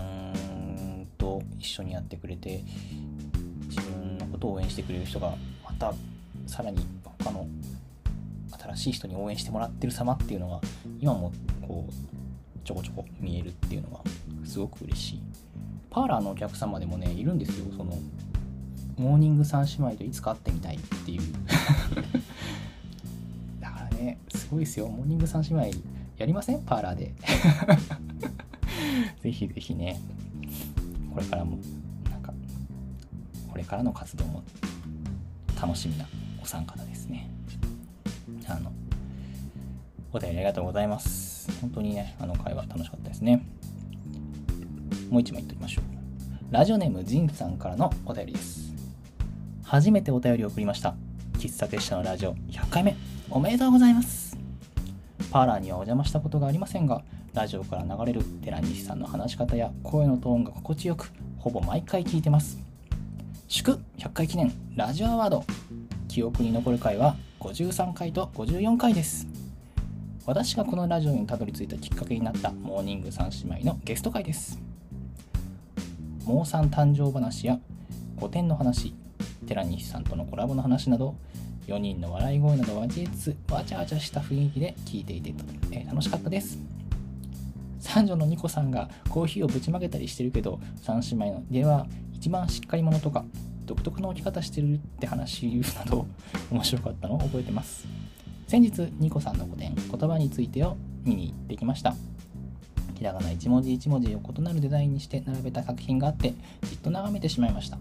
[1.22, 2.64] と一緒にやってくれて
[3.70, 5.94] 自分のことを応援してくれる人がまた
[6.48, 6.84] さらに
[7.20, 7.48] 他の
[8.60, 10.60] 新しい人に応援してもらってる様っていうのが
[11.00, 11.32] 今も
[11.68, 11.94] こう
[12.66, 14.00] ちょこちょこ見えるっていうのが
[14.44, 15.22] すごく嬉しい。
[15.92, 17.66] パーラーのお客様でもねいるんですよ。
[17.78, 17.96] その
[18.98, 21.22] モーニング三姉妹といつか会ってみたいっていう。
[23.62, 24.88] だからねすごいですよ。
[24.88, 25.62] モーニング三姉妹
[26.18, 26.64] やりません？
[26.64, 27.14] パーラーで。
[29.22, 30.00] ぜひぜひね。
[31.14, 31.58] これからも
[32.10, 32.34] なんか
[33.50, 34.44] これからの活動も
[35.62, 36.06] 楽しみな
[36.42, 37.30] お三方ですね。
[38.48, 38.72] あの
[40.12, 41.50] お便りありがとうございます。
[41.62, 43.46] 本当にねあの会話楽しかったですね。
[45.10, 45.84] もう一枚いっておきましょう。
[46.54, 48.74] ラジオネームジンさんからのお便りです。
[49.64, 50.96] 初めてお便りを送りました。
[51.34, 52.96] 喫茶結社のラジオ100回目。
[53.30, 54.31] おめでとうございます。
[55.32, 62.60] パーラーにはお邪魔したことがありませんがラジオから流れる寺西さんの話し方や声のトーンが心地よくほぼ毎回聞いてます。
[63.48, 65.46] 祝100回記念ラジオアワード。
[66.10, 69.26] 記憶に残る回は53回と54回です。
[70.26, 74.60] 私がこのラジオにたどり着いたきっかけになったモーニング三姉妹のゲスト回です。
[76.26, 77.58] モーさん誕生話や
[78.18, 78.94] 古典の話
[79.48, 81.16] 寺西さんとのコラボの話など
[81.72, 85.34] 4人の笑い声などを交えつつわちゃわちゃした雰囲気で聞いていて、
[85.72, 86.58] えー、楽しかったです。
[87.80, 93.26] 三女のニコさんがコーヒーをぶちまけたりしてるけど三姉妹のでは一番しっかり者とか
[93.66, 96.06] 独特の置き方してるって話など
[96.52, 97.88] 面白かったのを覚えてます。
[98.48, 101.96] 先日ニコさんの古典言葉についてを見に行ってきました。
[102.96, 107.78] ひらがな一文字一文字を異なるデザインにして並べた作品があってじっと眺めてしまいました。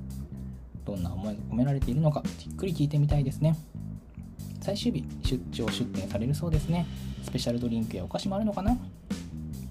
[0.90, 3.56] どんな思いが込められているのかじっくり聞いてみたいですね。
[4.60, 6.84] 最終日出張出店されるそうですね。
[7.22, 8.76] スペシャルドリンクやお菓子もあるのかな？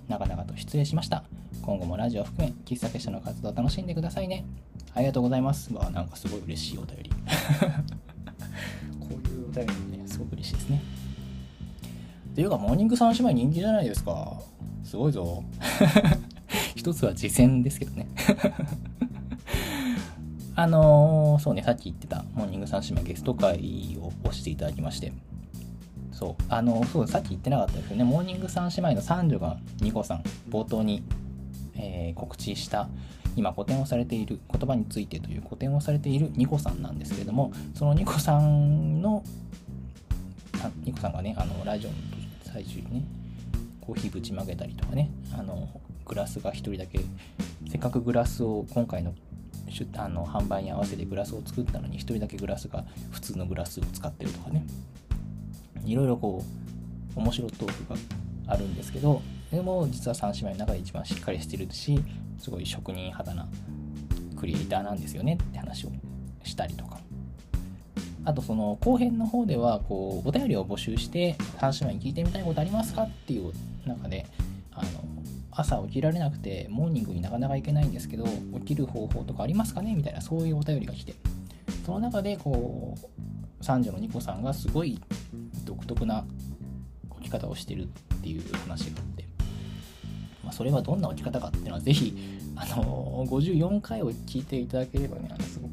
[0.07, 1.23] 長々と失礼しました。
[1.61, 4.45] 今後もラジオを含め喫茶結社の活動を楽しんでくださいね。
[4.93, 5.73] ありがとうございます。
[5.73, 7.09] わなんかすごい嬉しいお便り。
[8.99, 10.81] こういうお便りねすごく嬉しいですね。
[12.31, 14.39] っていうかモーニング三姉妹人気じゃないですか。
[14.85, 15.43] すごいぞ。
[16.75, 18.07] 一つは次戦ですけどね。
[20.59, 25.13] あのー、そうねさっき言ってたモーニング三姉妹ゲスト会を押していただきまして。
[26.11, 28.03] そう、あの、そう、さっき言ってなかったですよね。
[28.03, 31.01] モーニング三姉妹の三女がニコさん、冒頭に、
[31.77, 32.89] えー、告知した、
[33.37, 39.23] 今古典をされている言葉についてという古典をされているニコさんなんですけれども、そのニコさんの、
[40.83, 41.95] ニコさんがね、あの、ラジオの
[42.43, 43.03] 最中にね、
[43.79, 45.69] コーヒーぶちまけたりとかね、あの、
[46.03, 46.99] グラスが1人だけ、
[47.69, 49.13] せっかくグラスを今回の
[49.95, 54.65] あの販売に合わせてグラスを作ったのに1人だけグラスが普通のグラスを使ってるとかね。
[55.85, 56.43] いろいろこ
[57.15, 57.99] う面白トークが
[58.47, 61.99] あるんですけどでも実は3姉妹の中で一番しっかりしてるし
[62.37, 63.47] すごい職人肌な
[64.37, 65.91] クリエイターなんですよねって話を
[66.43, 66.99] したりとか。
[68.25, 73.53] あとその後編の方ではこうお便りを募集して3姉妹に聞いてみたいことありますかっていう
[73.87, 74.27] 中で
[75.59, 79.93] 朝起きられなくてモーニングになかなか行けないんですけど起きる方法とかありますかね？
[79.95, 81.15] みたいなそういうお便りが来て。
[81.85, 85.01] その中でこう三女のニコさんがすごい
[85.65, 86.23] 独特な
[87.09, 87.87] 置き方をしてるっ
[88.21, 89.25] ていう話があって、
[90.43, 92.13] まあ、それはどんな置き方かっていうのは是非
[92.55, 95.71] あの54回を聞いていただければねあのすごく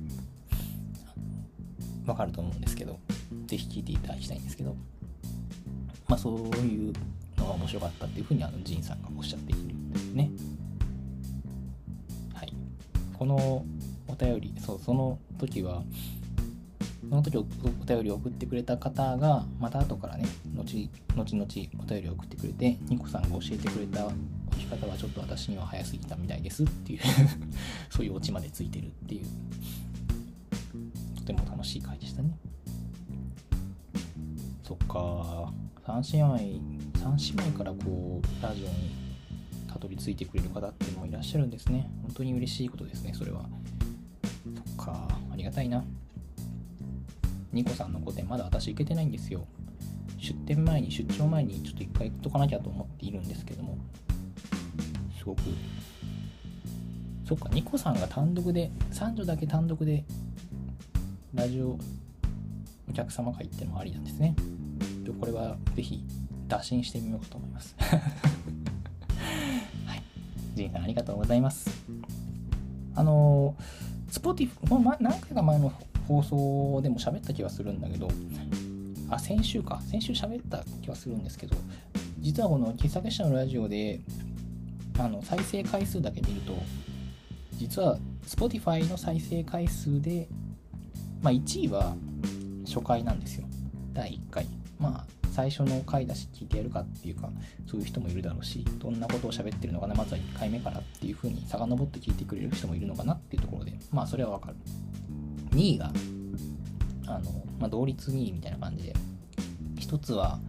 [2.08, 2.98] わかると思うんですけど、
[3.46, 4.74] ぜひ聞いていただきたいんですけど、
[6.08, 6.92] まあそういう
[7.36, 9.75] のが面白かったっていうふうにあのジンさんがおっしゃっている。
[10.14, 10.30] ね。
[12.34, 12.52] はい。
[13.18, 13.64] この
[14.08, 15.82] お便り、そう、その時は、
[17.08, 17.44] その時お
[17.84, 21.46] 便りを送ってくれた方が、また後からね、後後々
[21.78, 24.14] お便りを送ってくれて、ニコさんが教えてくれた置
[24.58, 27.00] き方はちょっと私には早すぎたみたいですっていう
[27.90, 29.26] そういうオチまでついてるっていう、
[31.16, 32.36] とても楽しい回でしたね。
[34.62, 35.52] そっか、
[35.86, 36.38] 三姉妹、
[36.98, 39.05] 三姉妹からこう、ラジオに
[39.76, 41.90] たどり着いてくれる方っていうのもいらっしゃるんですね。
[42.02, 43.46] 本当に嬉しいことですね、それは。
[44.76, 45.84] そっか、ありがたいな。
[47.52, 49.46] ニコさんの個展まだ私行けてないんですよ。
[50.18, 53.76] 出店前に、出張前にちょっと一回行っとかなきゃと思っているんですけども、
[55.18, 55.42] すごく、
[57.26, 60.04] そっか、ニコさんが単独で、三女だけ単独で、
[61.34, 61.78] ラジオ
[62.88, 64.34] お客様会ってのもありなんですね。
[65.20, 66.04] これはぜひ
[66.48, 67.76] 打診してみようかと思います。
[70.56, 71.70] ジンさんありがとうございます。
[72.94, 73.54] あの、
[74.10, 74.56] スポティフ、
[75.00, 75.72] 何回か前の
[76.08, 78.08] 放送でも喋った気がするんだけど、
[79.10, 79.80] あ、先週か。
[79.82, 81.56] 先週喋った気がするんですけど、
[82.20, 84.00] 実はこの喫茶結社のラジオで、
[84.98, 86.54] あの、再生回数だけ見ると、
[87.52, 90.26] 実は Spotify の再生回数で、
[91.22, 91.94] まあ1位は
[92.64, 93.46] 初回なんですよ。
[93.92, 94.46] 第1回。
[94.78, 97.28] まあ、最初の回だし聞いてやるかっていうか、
[97.70, 104.56] そういう人もいるだろうし、どんなことを喋ってるのかな、まずは1回目からっていう風に遡って聞いてくれる人もいるのかなっていうところで、まあそれはわかる。
[105.50, 105.92] 2位が、
[107.06, 108.94] あの、まあ、同率2位みたいな感じで、
[109.78, 110.40] 1つは、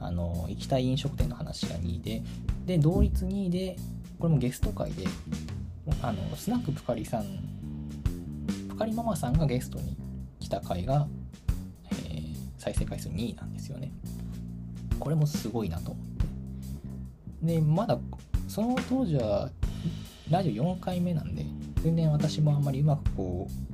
[0.00, 2.22] あの、行きたい飲食店の話が2位で、
[2.66, 3.76] で、同率2位で、
[4.18, 5.04] これもゲスト会で、
[6.02, 7.24] あの、スナックプカリさん、
[8.68, 9.96] プカリママさんがゲストに
[10.40, 11.06] 来た回が、
[12.58, 13.92] 再生回数2位なんですよね。
[14.98, 16.06] これもすごいなと思っ
[17.40, 17.54] て。
[17.54, 17.98] で、まだ、
[18.48, 19.50] その当時は、
[20.30, 21.46] ラジオ4回目なんで、
[21.82, 23.68] 全然私もあんまりうまくこう、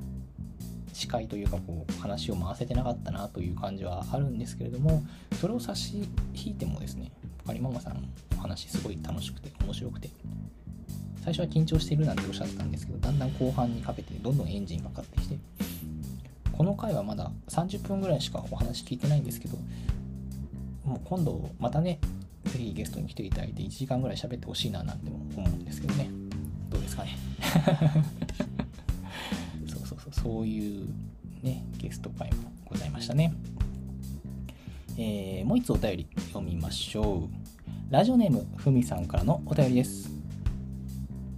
[0.95, 5.03] 司会というかこう話を回せてなかったなという感じはあるんですけれども
[5.41, 8.03] それを差し引いてもですねポカリママさんの
[8.41, 10.09] 話すごい楽しくて面白くて
[11.25, 15.39] 最初は緊張しているなんておっしゃってたんですけどだんだん後半にかけてどんどんエンジンがかかってきて
[16.57, 19.57] この回はまだ30分ぐらいしかお話聞いてないんですけど
[20.85, 21.99] もう今度またね
[22.45, 26.11] ぜひゲストに来ていただいて1時間ぐらい喋ってほしいななんて思うんですけどね
[26.71, 27.17] どうですかね
[29.67, 30.89] そうそうそう、そういう
[31.45, 33.35] ね、ゲスト会もございましたね。
[34.97, 37.93] えー、もう一つお便り読みましょう。
[37.93, 40.11] ラジオネームふみさんからのお便りです。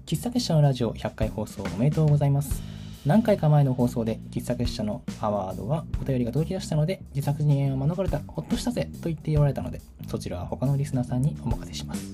[0.07, 2.76] 喫茶結社のラジオ100回放送おめでとうございます。
[3.07, 12.13] 何回か前の放送で喫茶結社のアワードはお便りが届き出したので自作自演を免れたほっとしたぜと言って言われたのでそちらは他のリスナーさんにお任せします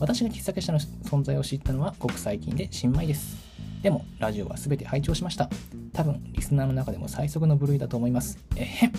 [0.00, 3.48] 私が喫茶結社の存在を知ったのはごく最近で新米です
[3.80, 5.48] でも、ラジオは全て拝聴しました。
[5.92, 8.36] 多分、リスナーの中でも最速の部類だと思います。
[8.56, 8.92] えへん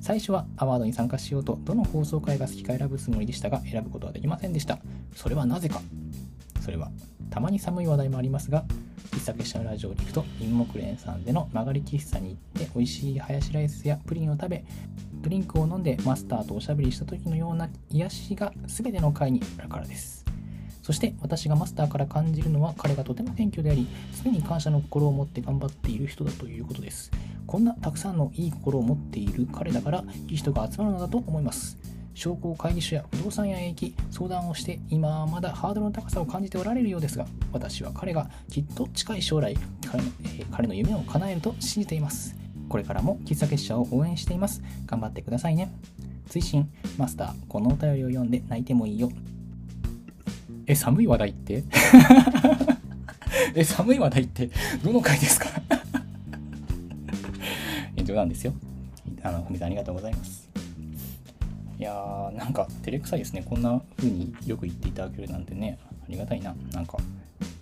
[0.00, 4.78] 最初はアワードに参加しようと、どの放送回が好きか選ぶつもりでしたが、選ぶことはできませんでした。
[5.14, 5.82] それはなぜか
[6.62, 6.90] それは、
[7.28, 8.64] たまに寒い話題もありますが、
[8.98, 14.64] 喫茶結社のラジオに行くと、銀木蓮さんでの曲がり喫茶に行って、美味しいハヤシライスやプリンを食べ、
[15.22, 20.24] ドリンクを飲んでマスターとおしゃべりした時のような癒しが全ての回にあるからです。
[20.82, 23.86] そして私がマスターから感じるのは彼がとても謙虚であり、
[24.24, 27.10] 常に感謝の心を持って頑張っている人だということです。
[27.46, 31.76] こんなたくさんのいい心を持っている彼だから、いい人が集まるのだと思います。
[32.18, 39.56] 商工会議所や不動産屋へ行き相談をして今はまだハードルの高さを感じておられるようですが私は彼がきっと近い将来
[39.88, 42.34] 彼の,、えー、彼の夢を叶えると信じています。
[42.68, 44.62] これからも喫茶結社を応援しています。
[44.86, 45.70] 頑張ってくださいね。
[46.28, 49.10] 追伸マスターこのお便りを読んで泣いてもいいよ。
[50.66, 51.62] え、寒い話題って？
[53.54, 54.50] え、寒い話題って？
[54.84, 55.46] どの回ですか？
[58.04, 58.52] 冗談ですよ。
[59.22, 60.47] あの、ふみさんありがとうございます。
[61.78, 63.44] いやー、なんか照れくさいですね。
[63.48, 66.52] こんな風によく言っていただけるなんてね、ありがたいな。
[66.72, 66.98] なんか、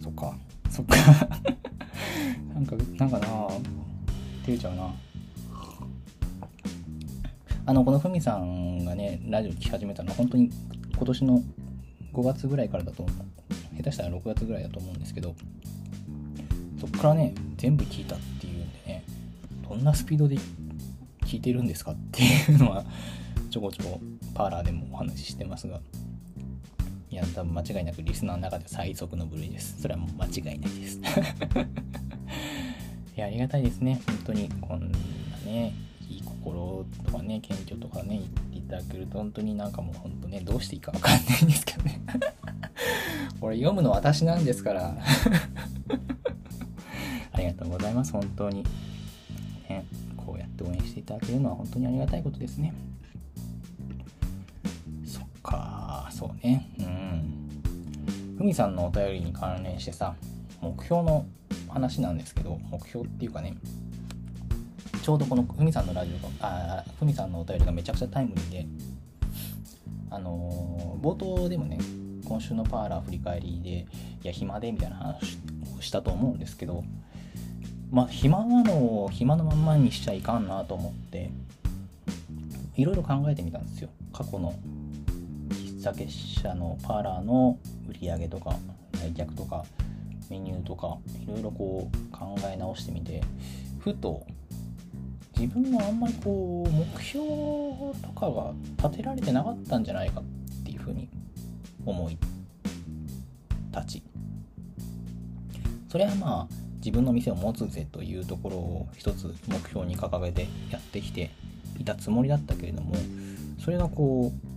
[0.03, 0.35] そっか、
[0.71, 0.97] そっか
[2.55, 3.61] なんか、なんかな照
[4.47, 4.95] れちゃうな。
[7.67, 10.51] あの、このふみさんがね、ラジオ聴き始めたのは本当に
[10.95, 11.43] 今年の
[12.15, 13.77] 5月ぐらいからだと思う。
[13.77, 15.35] 下手したら6月ぐらいだと思うんですけど、
[16.81, 19.05] そっからね、全部聞いたっていうんでね、
[19.69, 20.39] どんなスピードで
[21.27, 22.87] 聞いてるんですかっていうのは、
[23.51, 24.01] ちょこちょこ
[24.35, 25.81] パーラーでもお話ししてますが、
[27.11, 29.81] いや、多分間違いなくリスナーの中で最速の部類です。
[29.81, 30.99] それはもう間違いないです。
[33.17, 34.01] いやありがたいですね。
[34.07, 34.51] 本当に。
[34.61, 34.99] こんな
[35.47, 35.73] ね
[36.11, 42.01] いい心とかね謙虚とかね言っていただけると本当になんかもう本当ねどうしていいか分かんないんですけどね。
[43.41, 44.95] これ読むの私なんですから。
[47.33, 48.13] ありがとうございます。
[48.13, 48.65] 本当に。
[49.69, 49.85] ね
[50.17, 52.75] こうやって応援していただけるのは本当にありがたいことですね。
[56.17, 56.69] そうね。
[56.79, 57.47] うん。
[58.39, 60.15] ふみさんのお便りに関連してさ
[60.61, 61.27] 目標の
[61.69, 63.57] 話なんですけど目標っていうかね
[65.03, 68.67] ちょうどこのふみさんのラジオがあふみさんのお便りがめちゃくちゃタイムリーで
[70.11, 71.79] あのー、冒頭でもね
[72.25, 73.87] 今週のパーラー振り返りでい
[74.25, 75.39] や暇でみたいな話
[75.79, 76.85] をしたと思うんですけど
[77.91, 81.31] まあ暇なのを暇のまんまにしちゃいかんなと思って
[82.77, 83.89] いろいろ考えてみたんですよ。
[84.13, 84.55] 過去の
[85.87, 87.59] 喫茶結社のパーラーの
[87.89, 88.57] 売り上げとか
[88.95, 89.65] 来客とか
[90.29, 93.23] メニューとかいろいろこう考え直してみて
[93.79, 94.27] ふと
[95.39, 97.25] 自分もあんまりこう目標
[98.03, 101.09] とかが立てられてなかったんじゃないかっていうふうに
[101.85, 102.19] 思い
[103.73, 104.03] 立ち。
[105.89, 111.31] それはまあ自分の店を持つぜというところを一つ目標に掲げてやってきて
[111.79, 112.95] いたつもりだったけれども
[113.59, 114.56] それがこう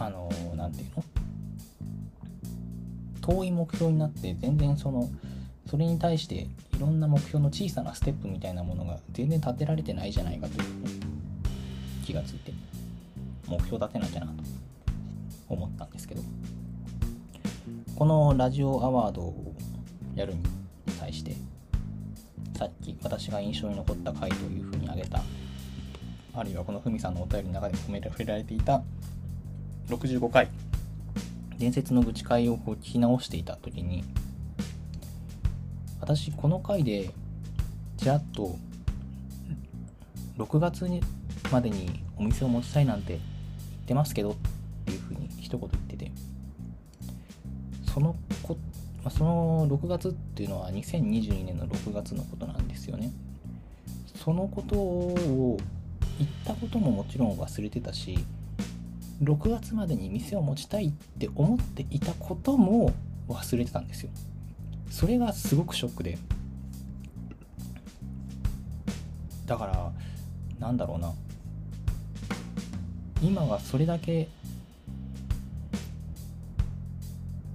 [0.00, 1.04] あの何て言うの？
[3.20, 5.08] 遠い目標になって全然その
[5.66, 6.48] それに対してい
[6.80, 10.68] ろんな目標の小さなステップみたいなものが全然立てられてないじゃないかという
[12.04, 12.52] 気がついて
[13.46, 14.32] 目標立てなきゃなと
[15.48, 16.22] 思ったんですけど
[17.94, 19.54] このラジオアワードを
[20.14, 20.40] やるに
[20.98, 21.36] 対して
[22.56, 25.22] さっき私が印象に残った回というふうに挙げた
[26.34, 28.82] あるいはこのふみさんのお便りの中でも触れられていた
[29.88, 30.48] 65回。
[31.60, 34.02] 伝説の愚痴会をこう聞き直していた時に
[36.00, 37.10] 私この回で
[37.98, 38.56] ちらっと
[40.38, 41.02] 6月に
[41.52, 43.20] までにお店を持ちたいなんて言っ
[43.86, 44.34] てますけどっ
[44.86, 46.10] ていうふうに一言言ってて
[47.92, 48.56] そのこ
[49.10, 53.10] その6月っていうのは2022年の6月のことなんですよね。
[54.22, 55.58] そのことを
[56.18, 58.18] 言ったことももちろん忘れてたし
[59.22, 62.92] 6月までに店を持ちたいって思っていたことも
[63.28, 64.10] 忘れてたんですよ。
[64.90, 66.18] それがすごくショックで。
[69.46, 69.92] だから
[70.58, 71.12] なんだろうな。
[73.22, 74.28] 今はそれだけ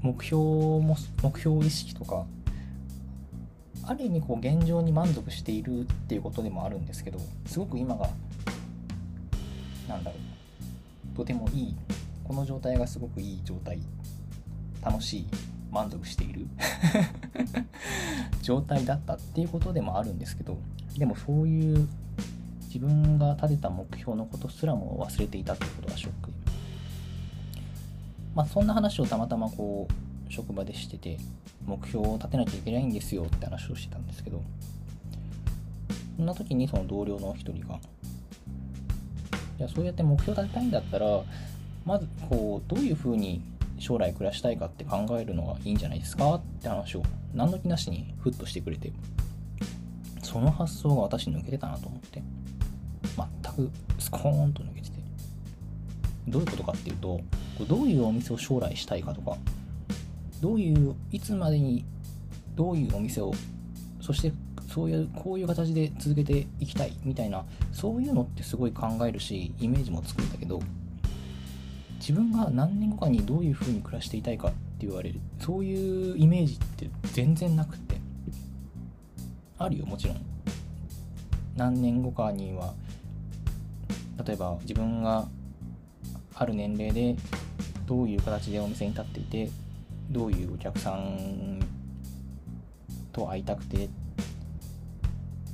[0.04, 2.26] 目標も目標意識とか
[3.84, 8.08] ある意味こう現状に満足しているっていうことでもあるんですけどすごく今が
[9.90, 10.25] なんだろう。
[11.16, 11.76] とてもいい。
[12.24, 13.80] この状態がすごくいい状態。
[14.84, 15.28] 楽しい。
[15.72, 16.48] 満足している。
[18.42, 20.58] 状態だったっていうことでもあるんですけど
[20.98, 21.88] でもそういう
[22.68, 26.32] 自分が立てた目標のことすらも忘れていたということがショック。
[28.36, 31.18] まあそんな話をたまたまこう職場でしてて
[31.66, 34.42] 目標を立てなきゃいけないんですよって話をしてたんですけど
[36.18, 37.80] そんな時にその同僚の一人が
[39.58, 41.24] じゃあそうやって目標立てたいんだったら
[41.86, 43.42] まずこうどういうふうに
[43.78, 46.36] 将来暮らしたいかって考えるのがいいんじゃないですか？
[46.36, 47.04] って話を
[47.34, 48.92] 何の気なしにフッとしてくれて
[50.24, 52.24] その発想が私抜けてたなと思って
[53.44, 54.96] 全くスコーンと抜けてて
[56.28, 57.22] どういうことかっていうと
[57.68, 59.38] どういうお店を将来したいかとか
[60.42, 61.86] どういういつまでに
[62.56, 63.34] どういうお店を
[64.02, 64.34] そして
[64.76, 70.62] そういうこういう形で続けていきたいみたいなそういうのってすごい考えるしイメージもつくんだけど
[72.00, 77.96] 自分が何年後かにどういう風に暮らしていたいかって言われるそういうイメージって全然なくって
[79.58, 80.18] あるよもちろん。
[81.56, 82.74] 何年後かには
[84.26, 85.26] 例えば自分が
[86.34, 87.16] ある年齢で
[87.86, 89.50] どういう形でお店に立っていて
[90.10, 91.62] どういうお客さん
[93.14, 93.88] と会いたくて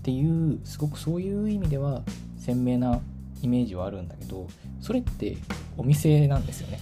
[0.02, 2.02] っていうすごくそういう意味では
[2.39, 2.99] 鮮明な
[3.43, 4.47] イメージはあるんだけど
[4.80, 5.38] それって
[5.78, 6.80] お店なんですよね。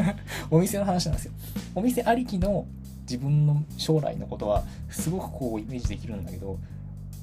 [0.50, 1.32] お店の話なんですよ。
[1.74, 2.66] お店ありきの
[3.02, 6.58] 自分の将来のことはすごくこうイメージできるんだけど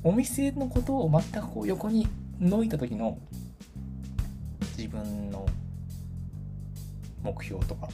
[0.03, 2.07] お店のことを全くこう横に
[2.39, 3.17] のいた時の
[4.77, 5.47] 自分の
[7.23, 7.89] 目標とか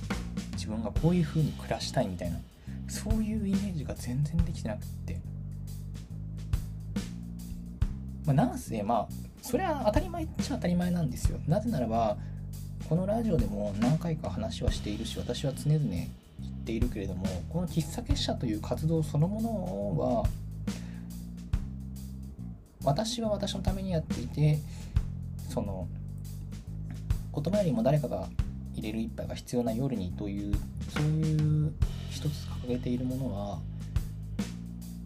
[0.54, 2.40] 自分がこういう風に暮らしたいみたいな
[2.90, 5.27] そういうイメージが全然できてなくって。
[8.28, 9.08] まあ、なんせまあ
[9.42, 11.40] それは当たり前っちゃ当たり前なんですよ。
[11.48, 12.18] なぜならば
[12.90, 16.06] このラジオでも何回か話はしているし私は常々言
[16.50, 20.24] っているけれどもこの喫茶結社という活動そのものは
[22.84, 24.60] 私は私のためにやっていて
[25.50, 25.88] その
[27.34, 28.28] 言葉よりも誰かが
[28.74, 30.54] 入れる一杯が必要な夜にという
[30.94, 31.74] そういう
[32.10, 33.60] 一つ掲げているものは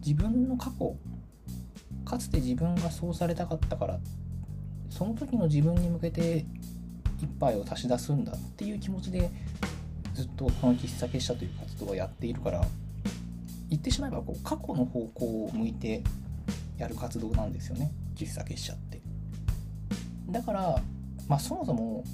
[0.04, 0.96] 自分の過去
[2.12, 3.98] かつて自分がそうされたかったから
[4.90, 6.44] その時の自分に向けて
[7.22, 9.30] 一杯を足し出すんだっていう気持ちで
[10.12, 12.62] ずっとこの喫茶結社という活動をやっているから
[13.70, 16.02] 言ってしまえばこう過去の方向を向いて
[16.76, 19.00] やる活動なんですよね喫茶結社って。
[20.28, 20.82] だから
[21.28, 22.04] まあそもそも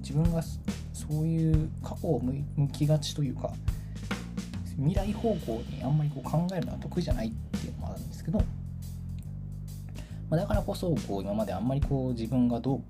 [0.00, 3.52] 自分がそういう過去を向きがちというか
[4.76, 8.42] 未来方向にあんまりこう考えるのは得意じゃないっていうのもあるんですけど、
[10.30, 12.80] まあ、だからこそこう今まであんまりこう自分がどう、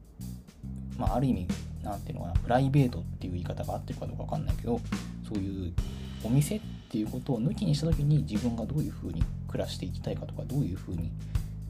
[0.98, 1.48] まあ、ある意味
[1.82, 4.80] 何ていうのかなプライベートっていう言い方が合ってるかどうか分かんないけど
[5.28, 5.72] そういう
[6.24, 6.60] お店っ
[6.90, 11.10] ていうことを抜きにした時に自分がどういうふうに暮らしていきたいかとかどういうふうに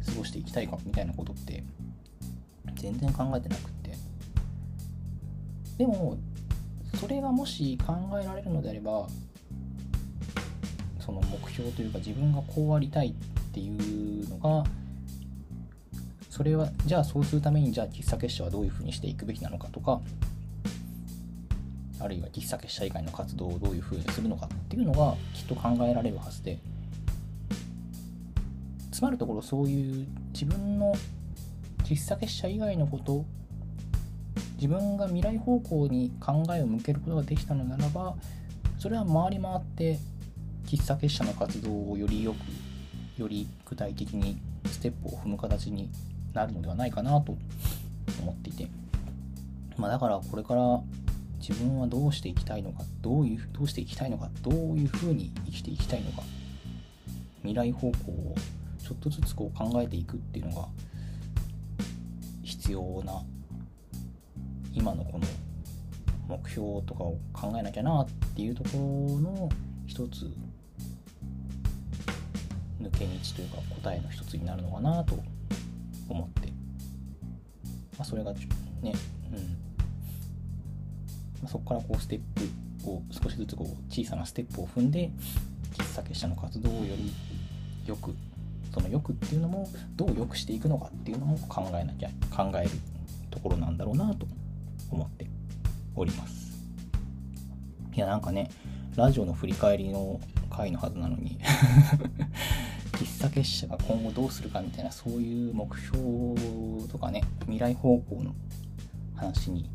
[0.04, 1.64] 過ごしていきたいかみたいなことって
[2.76, 3.96] 全然考えてなくって。
[5.78, 6.16] でも
[6.98, 9.06] それがもし考えられるのであれば
[11.00, 13.12] その目標というか自分がこうありたいっ
[13.52, 14.64] ていうのが
[16.36, 20.02] それはじゃあそうするためにじゃあ喫茶結社はどういうふうにしていくべきなのかとか
[21.98, 26.58] あるいは喫茶結社以外の活動をどういうふうにするのかっていうのがきっと考えられるはずで
[28.92, 30.94] つまるところそういう自分の
[31.84, 33.24] 喫茶結社以外のこと
[34.56, 38.14] 自分が未来方向に考えを向けることができたのならば
[38.78, 39.98] それは回り回って
[40.66, 45.88] 喫茶結社の活動をよりよくより具体的にステップを踏む形に
[46.36, 47.36] なるのではないかなと
[48.20, 48.68] 思っていて、
[49.78, 50.80] まあ、だからこれから
[51.40, 56.22] 自分はどうしていきたいのかどういうどうしていきたいのかどういうふうに生きていきたいのか
[57.38, 58.34] 未来方向を
[58.82, 60.68] ちょっとずつこう考えていくっていうのが
[62.42, 63.22] 必要な
[64.74, 65.24] 今のこの
[66.28, 69.48] 目標とかを考えなきゃなっていうところの
[69.86, 70.30] 一つ
[72.82, 75.18] 抜け道というか答えの一つになるのかなと
[76.08, 76.54] 思って、ま
[78.00, 78.40] あ、それがね、
[78.82, 78.92] うん。
[78.92, 78.94] ま
[81.44, 82.20] あ、そこからこうステッ
[82.84, 85.10] プを少しずつこう小さなステップを踏んで
[85.72, 87.12] 喫茶結社の活動をより
[87.86, 88.14] よく
[88.72, 92.70] そのよくっていうのもどう良くしていくのかっていうのも考えなきゃ考える
[93.30, 94.26] ところなんだろうなと
[94.90, 95.26] 思って
[95.94, 96.46] おります。
[97.94, 98.50] いやなんかね
[98.96, 101.38] ラジオの振り返りの回のはずなのに。
[103.06, 108.34] 喫茶結社が今後どうするかみたいなそういう目標とかね未来方向の
[109.14, 109.70] 話に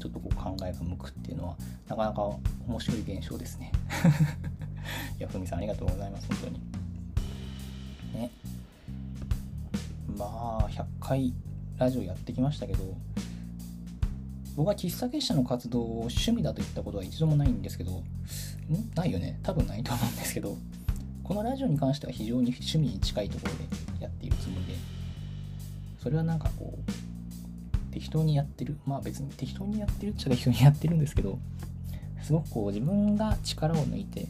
[0.00, 1.56] ちょっとこう考えが向くっていうのは
[1.86, 2.22] なかなか
[2.66, 3.70] 面白い現象ですね。
[5.18, 6.60] いやふみさんありがとうございます本当に。
[8.14, 8.30] ね。
[10.16, 10.24] ま
[10.64, 11.34] あ100回
[11.78, 12.96] ラジオやってきましたけど
[14.56, 18.04] 僕は喫茶結社の活動を趣味だと言ったことは一度もないんですけど、ん？
[18.94, 19.38] ないよね。
[19.42, 20.56] 多分ないと思うんですけど、
[21.32, 24.74] このラジオに関しては非常に趣味に近いところでやっているつもりで、
[26.02, 28.76] それはなんかこう、適当にやってる。
[28.84, 31.38] まあ別に適当にやってるっちゃ適当にやってるんですけど、
[32.20, 34.26] すごくこう自分が力を抜いて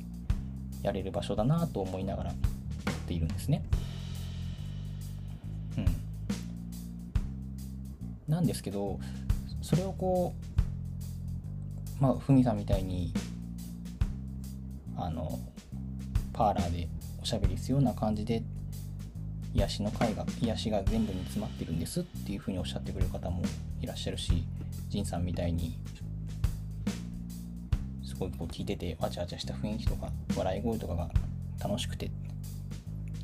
[0.82, 2.36] やれる場所だなと思いながらや
[2.92, 3.64] っているんですね。
[5.76, 5.86] うん。
[8.28, 9.00] なんですけど、
[9.60, 10.34] それをこ
[11.98, 13.12] うまあふみさんみたいに
[14.96, 15.40] あの
[16.32, 16.88] パーラーで
[17.20, 18.42] おしゃべりするような感じで
[19.54, 23.42] 癒しの会が癒しが全部に詰まってるんですっていうふうにおっしゃってくれる方も
[23.80, 24.44] いらっしゃるし
[24.88, 25.76] 仁さんみたいに
[28.04, 31.10] すごいこう聞いててわちゃわちゃした雰囲気とか笑い声とかが
[31.60, 32.10] 楽しくて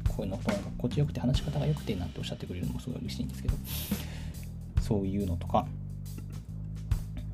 [0.09, 3.55] こういうのとなんか心地よくて話し方が良くてなんておっしゃってくれるのもすごい嬉しいんですけど
[4.83, 5.67] そういうのとか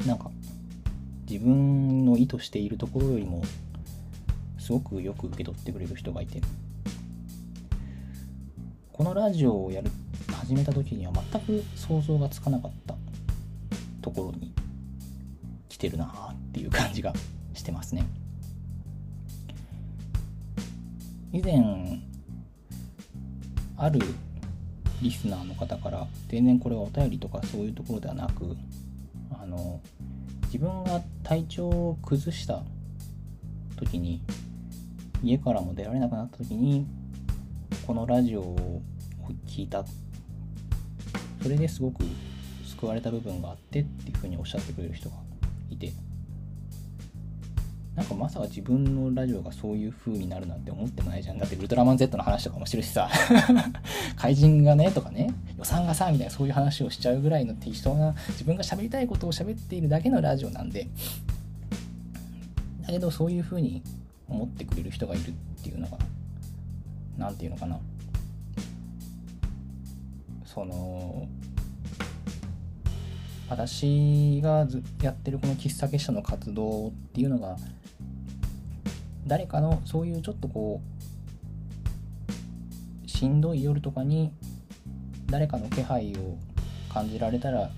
[0.07, 0.31] なんか
[1.29, 3.43] 自分の意図しているところよりも
[4.65, 6.41] すごくよく受け取ってくれる人がいて。
[8.93, 9.91] このラジオをやる
[10.33, 12.95] 始めた時には全く想像がつかなかった。
[14.01, 14.55] ところに
[15.69, 17.13] 来てるなっていう感じが
[17.53, 18.07] してますね。
[21.31, 22.01] 以前
[23.77, 24.01] ある
[25.03, 28.57] リスナーの方から全然これはお便りとかそういうところではなく
[29.31, 29.83] あの
[30.47, 32.63] 自分が体調を崩した
[33.77, 34.23] 時に
[35.25, 36.87] 家からも出られなくなった時に
[37.87, 38.83] このラジオを
[39.47, 39.85] 聞いた。
[41.43, 42.05] それですごく
[42.65, 45.17] 救われた部分があってっていうふうにおっしゃってくれる人が
[45.71, 45.93] いて。
[47.95, 51.39] なんかまさか自分のラジオがそういう風になるなんて思ってもないじゃん。
[51.39, 53.09] だってウルトラマン Z の話とかもしてるしさ、
[54.17, 60.89] 怪人がねとかね、予算がさ、みたいなそういう話をしちゃうぐらいの適当な自分が喋りたいことを喋っているだけのラジオなんで、
[62.83, 63.81] だけどそういう風に
[64.29, 65.99] 思ってくれる人がいるっていうのが、
[67.17, 67.79] なんていうのかな。
[70.45, 71.29] その、
[73.49, 74.67] 私が
[75.03, 77.57] やってるこの喫茶結社の活動っていうのが
[79.27, 80.81] 誰かのそういうちょっとこ
[83.07, 84.33] うしんどい夜とかに
[85.27, 86.37] 誰かの気配を
[86.93, 87.71] 感じられたら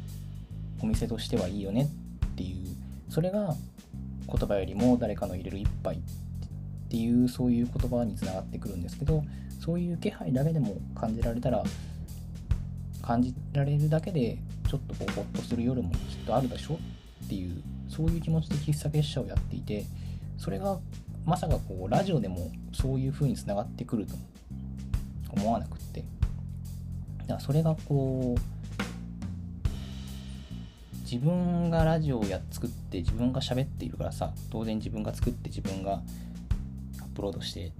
[0.81, 1.91] お店としてはいいよね
[2.27, 2.57] っていう
[3.09, 3.55] それが
[4.27, 6.01] 言葉よりも誰かの入れる一杯
[6.87, 9.24] っていうそういう言葉につながってくるんですけど
[9.61, 11.64] そういう気配だけでも感じられたら
[13.03, 16.78] 感じられるだけでちょっとこうホッとする夜もきっとあるでしょ
[17.24, 19.84] っていうそういう気持ちで喫茶結社をやっていて
[20.39, 20.78] それが
[21.24, 24.14] まさかこうラジオでもそういう風につながってくると
[25.30, 26.05] 思わなくって。
[27.26, 28.57] だからそれがこう
[31.03, 36.03] 自分がラジオをや作って自分が喋っているからさ当然自分が作って自分が
[37.17, 37.73] ップロードして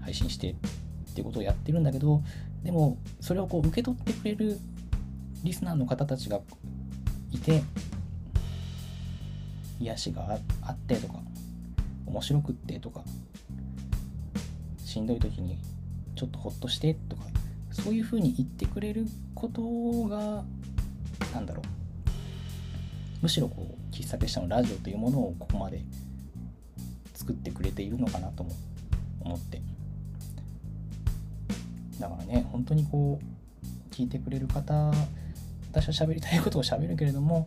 [0.00, 2.22] 配信してっていうことをやってるんだけど
[2.64, 4.58] でもそれをこう受け取ってくれる
[5.44, 6.40] リスナーの方たちが
[7.30, 7.62] いて
[9.78, 11.14] 癒しがあってとか
[12.06, 13.02] 面白くってとか
[14.78, 15.58] しんどい時に
[16.16, 17.22] ちょっとほっとしてとか
[17.70, 19.62] そういうふうに言ってくれること
[20.08, 20.44] が
[21.34, 25.82] なんだろうむしろこう喫茶結社のラジオというものをここまで
[27.22, 28.50] 作ってくれているのかなとも
[29.20, 29.62] 思って。
[32.00, 34.90] だからね本当にこう聞いてくれる方
[35.70, 37.46] 私は喋りたいことを喋るけれども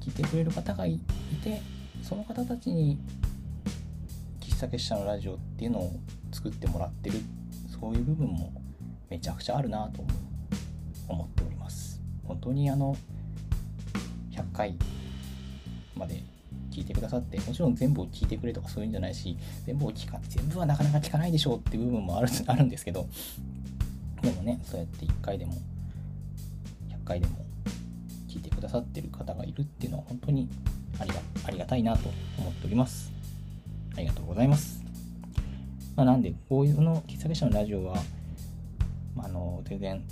[0.00, 1.00] 聞いてくれる方がい
[1.42, 1.60] て
[2.02, 3.00] その方たちに
[4.40, 5.92] 喫茶結社のラジオっていうのを
[6.30, 7.18] 作ってもらってる
[7.80, 8.52] そういう部分も
[9.08, 10.04] めちゃくちゃあるなと
[11.08, 12.00] 思っております。
[12.22, 12.96] 本当にあの
[14.30, 14.76] 100回
[15.96, 16.22] まで
[16.80, 23.06] 聞いてくださってもちろん全部を聞いてくれとかそういうんじゃないし全部を聞か全部はなかなか聞かないでしょうっていう部分もあるあるんですけど
[24.22, 25.52] でもねそうやって1回でも
[26.88, 27.44] 100回でも
[28.28, 30.48] 聞いてくださってる方がいるっていうのは本当に
[30.98, 32.08] ありがありがたいなと
[32.38, 33.12] 思っております
[33.96, 34.80] ありがとうございます。
[35.96, 37.96] まあ、なんで、こういうの喫茶結社のラジオは、
[39.14, 40.02] まあ、あの、全然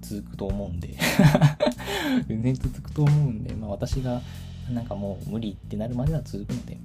[0.00, 0.94] 続くと思うんで
[2.28, 4.20] 全然続くと思うんで、まあ、私が
[4.70, 6.78] なんかもう無理ってなるまでは続くので、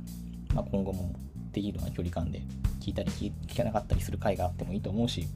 [0.54, 1.14] まあ、今後も
[1.52, 2.42] できるような距離感で
[2.80, 3.12] 聞いたり
[3.48, 5.28] 聞かなかったりする回があってもいいと思うし、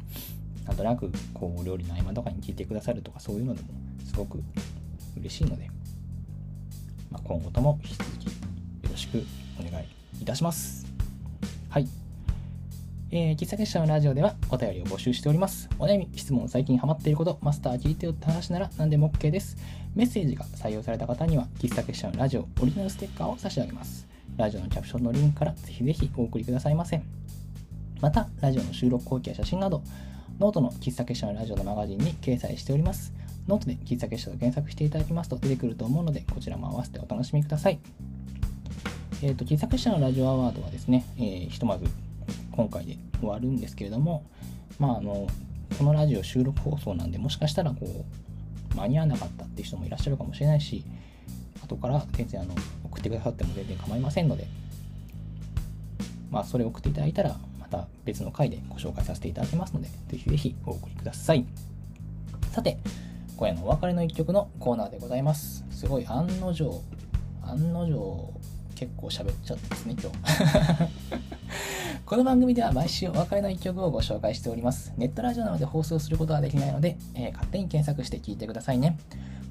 [0.66, 3.68] なんとなくこう料理の合間とかに聞いてくださるとかそういうのでも
[4.06, 4.42] すごく
[5.18, 5.70] 嬉しいので、
[7.12, 8.32] まあ、今後とも引き続きよ
[8.90, 9.24] ろしく
[9.60, 9.86] お願い
[10.22, 10.86] いたします。
[11.70, 11.88] はい。
[13.12, 15.70] えー、喫茶結社のラジオではお便りを募集しております。
[15.78, 19.56] お悩み、質問、最近ハマっていること、マスター聞いてよって話なら何でも OK です。
[19.96, 24.06] メッセージが採用された方には、喫茶結社のラジオオリジナルステッカーを差し上げます。
[24.36, 27.02] ラジオのキャプションのリンクからぜひぜひお送りくださいませ。
[28.02, 29.82] また、ラジオの収録後期や写真など、
[30.38, 33.14] ノートの喫茶結社のラジオのマガジンに掲載しております。
[33.48, 37.80] ノートで喫茶結社と検索していただきますと出てくると思うので、こちらも合わせてお楽しみください。
[39.22, 41.86] えー、と喫茶結社のラジオアワードはですね、えー、ひとまず
[42.52, 44.26] 今回で終わるんですけれども、
[44.78, 45.28] まあ、あの
[45.78, 48.06] このラジオ収録放送なんでもしかしたらこう
[48.76, 50.84] 間に合わなかったっていう人もいらっしゃるかもしれないし
[51.64, 52.54] 後から全然あの
[52.84, 54.48] 送ってくださっても全然構いませんので、
[56.30, 61.46] まあ、それを送っていただいたらまた別の回でご紹介させていただきますのでぜひぜひお送りください。
[62.52, 62.78] さて
[63.36, 65.66] 今夜のお別れの一曲のコーナーでございます。
[65.72, 66.82] すごい案の定
[67.42, 68.34] 案の定
[68.76, 71.35] 結構喋っちゃってですね今日。
[72.06, 74.94] この番組では毎週お別れの一曲をご紹介しております。
[74.96, 79.00] ネットラジオなので放送することはできないので、えー、勝手に検索して聞いてくださいね。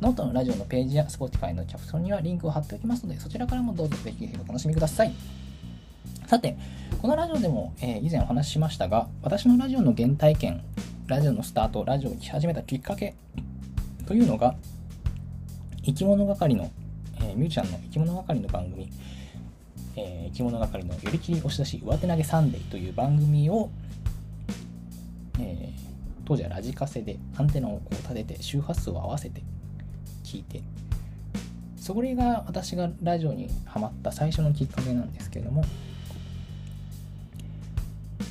[0.00, 5.12] ノートのラジオのページや Spotify のキャプションにはリンクを貼っておきますのでそちらからもどうぞぜひぜひお楽しみください。
[6.28, 6.56] さて
[7.02, 10.62] このラジオでも、えー、以前お話ししましたが私のラジオの原体験
[11.08, 13.16] ラジオのスタートラジオを聴き始めたきっかけ
[14.06, 14.54] というのが
[15.84, 16.70] 生き物係の、
[17.18, 18.88] えー、ミュージシャンの生き物係の番組
[19.96, 23.70] えー、着物係の寄り切り押し出し上手投げサンデーという番組を、
[25.38, 25.72] えー、
[26.24, 29.42] 当時はラジカセでアンテナをこう立てて周波数を合わせて
[30.24, 30.62] 聞いて
[31.76, 35.64] それが私がラジオにハマった最初のきっかけなんですけれども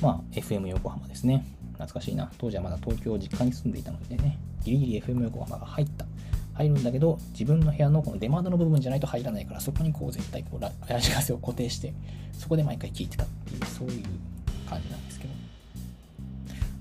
[0.02, 1.46] まあ FM 横浜ですね。
[1.74, 6.04] 懐かしいな当時はまだ東京実家に住んでいたのでねギリギリ FM 横浜が入った。
[6.54, 11.92] 入るんだけど自分の部屋のこの出窓の部分じゃないと入らないからそこにこう絶対こうラジカセを固定して
[12.32, 14.02] そこで毎回聞いてたっていうそういう
[14.68, 15.34] 感じなんですけど。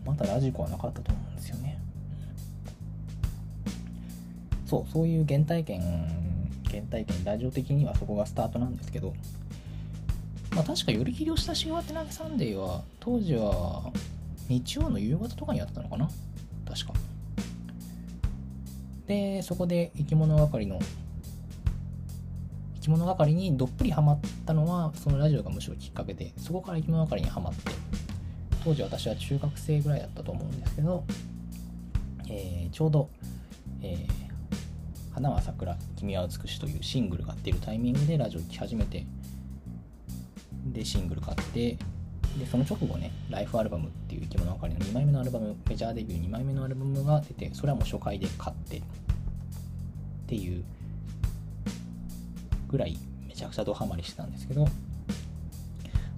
[0.05, 1.80] まだラジコはなかったと思うんですよね。
[4.65, 5.82] そうそういう原体験
[6.69, 9.13] 原体験ラジオ的にはそこがスタートなんですけど。
[10.53, 13.91] まあ確か寄り切りをした週末投げサンデーは当時は
[14.49, 16.09] 日曜の夕方とかにやってたのかな？
[16.67, 16.93] 確か。
[19.08, 20.80] でそこで生き物係の
[22.76, 27.72] 生き物係にどっぷりハマったのはそのラジオがむしろきっかけでそこから生き物係にはまって
[28.64, 31.04] 当時私は中学生ぐらいだったと思うんですけど、
[32.30, 33.10] えー、ちょうど、
[33.82, 34.24] えー
[35.14, 39.06] 花は桜、君は美しというシングルが出るタイミングでラジオ聴き始めて、
[40.66, 41.78] で、シングル買って、
[42.38, 48.82] で、その直後ね、ライフアルバムっていう生き物あかりの2枚目のアルバム、メジャーデビュー2枚目のアルバムが出て、それはもう初回で買って、っ
[50.28, 50.64] ていう
[52.70, 54.68] ぐらいめちゃくちゃドハマりしてたんですけど、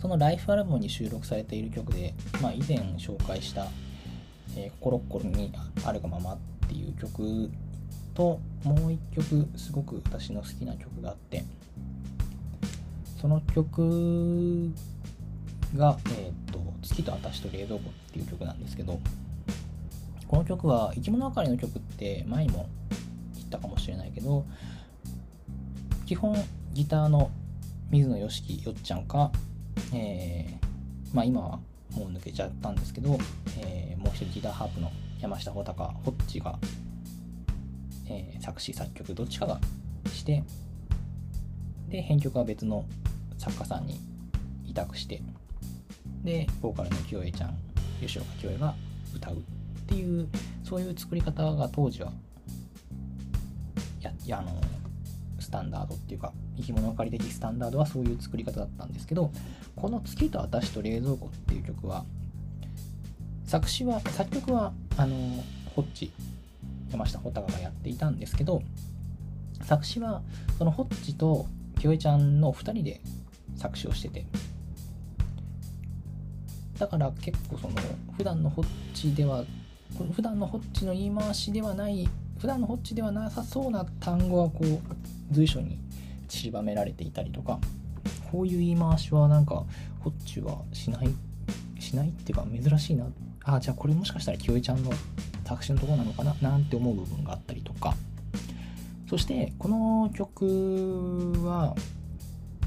[0.05, 3.67] そのライフアルバムに収録されている曲で、まあ、以前紹介した、
[4.55, 5.51] えー、心ここに
[5.83, 6.37] あるがままっ
[6.67, 7.49] ていう曲
[8.13, 11.43] ともう一曲すごく私の好きな曲があって
[13.19, 14.71] その曲
[15.75, 18.99] が、えーと「月と私と冷蔵庫」っていう曲なんですけど
[20.27, 22.67] この曲は生き物あかりの曲って前にも
[23.35, 24.45] 言ったかもしれないけど
[26.05, 26.35] 基本
[26.73, 27.31] ギターの
[27.89, 29.31] 水野良樹よっちゃんか、
[29.93, 31.59] えー、まあ今は
[31.95, 33.17] もう抜けちゃったんですけど、
[33.59, 36.57] えー、もう一人ギターハープの山下穂高ホッチが
[38.07, 39.59] えー、作詞作曲どっちかが
[40.11, 40.43] して
[41.89, 42.85] で編曲は別の
[43.37, 43.99] 作家さんに
[44.65, 45.21] 委託して
[46.25, 47.55] でボーカルの清江ちゃん
[48.01, 48.75] 吉岡清江が
[49.15, 49.37] 歌うっ
[49.87, 50.27] ていう
[50.63, 52.11] そういう作り方が当時は
[54.01, 54.49] ややあの
[55.39, 59.31] スタンダードっていうか生き物狩り的スタンダードはそういう作り方だったんですけど
[59.75, 62.03] この「月と私と冷蔵庫」っていう曲は
[63.45, 65.15] 作詞は作曲はあの
[65.75, 66.11] ホッチ
[66.89, 68.63] 山下穂高がやっていたんですけど
[69.61, 70.23] 作詞は
[70.57, 71.45] そのホッチと
[71.79, 73.01] 清江ちゃんの2人で
[73.55, 74.25] 作詞をしてて
[76.77, 77.75] だから結構その
[78.17, 79.43] 普段のホッチでは
[80.13, 82.07] 普段のホッチの言い回しではない
[82.39, 84.79] 普段のホッチではなさそうな単語がこう
[85.31, 85.79] 随所に
[86.27, 87.59] 散りばめられていたりとか
[88.31, 89.63] こういう言い回しはなんか
[89.99, 91.09] ホッチはしない
[91.79, 93.05] しないっていうか珍しいな。
[93.43, 94.91] あじゃあこれもしかしたら清江ちゃんの
[95.45, 96.35] 作詞のところなのかな？
[96.41, 97.95] なんて思う部分があったりとか。
[99.07, 101.75] そしてこの曲は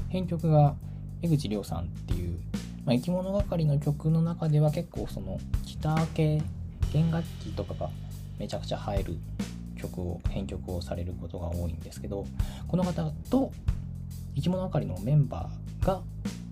[0.07, 0.73] 編曲が
[1.21, 2.39] 江口亮さんっていう、
[2.89, 6.41] まあ、生き物係の曲の中では結構そのギター系
[6.91, 7.91] 弦楽器とかが
[8.39, 9.17] めちゃくちゃ入る
[9.75, 12.25] 曲を編曲をされることが多いんですけど
[12.67, 13.51] この方と
[14.35, 16.01] 生き物係のメンバーが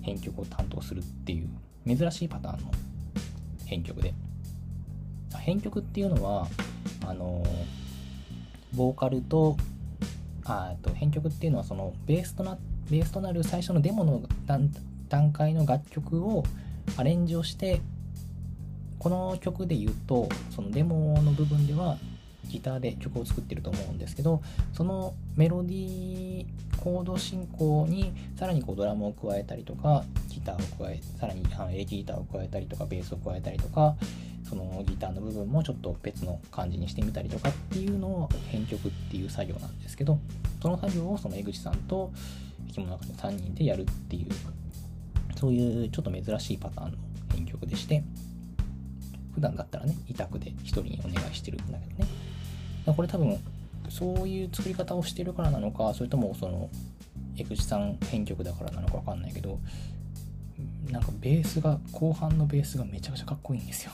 [0.03, 1.49] 編曲を担当するっていう
[1.87, 2.71] 珍しいパターンの
[3.65, 4.13] 編曲で。
[5.39, 6.47] 編曲っていうのは
[7.05, 7.43] あの
[8.75, 9.57] ボーカルと
[10.45, 12.57] あと編曲っていうのはそのベースとな
[12.91, 14.69] ベースとなる最初のデモの段
[15.09, 16.43] 段階の楽曲を
[16.97, 17.81] アレンジをして
[18.99, 21.97] この曲で言うとそのデモの部分では
[22.45, 24.41] ギターで曲を作ってると思うんですけど
[24.73, 26.45] そのメロディー
[26.81, 31.43] コード進行にさらにこうドラムを加えたりとかギターを加えさらに
[31.73, 33.95] エレキギターを加えたりとかベースを加えたりとか
[34.49, 40.19] そのギターの部分もちょっと別の感じにしてみたりとかっていうのを編曲っていう作業なんですけど
[40.61, 42.11] その作業をその江口さんと
[42.67, 44.27] 生き物の中の3人でやるっていう
[45.37, 46.97] そういうちょっと珍しいパターンの
[47.33, 48.03] 編曲でして
[49.33, 52.07] 普段だったらね委託で1人にお願いしてるんだけどね。
[52.95, 53.37] これ多分
[53.89, 56.69] そういう作り方をしてるからなのかそれともその
[57.37, 59.59] 江口さん編曲だからなのか分かんないけど
[60.89, 63.91] なんかベースが後半のベースがめちゃくちゃかっこいいんですよ。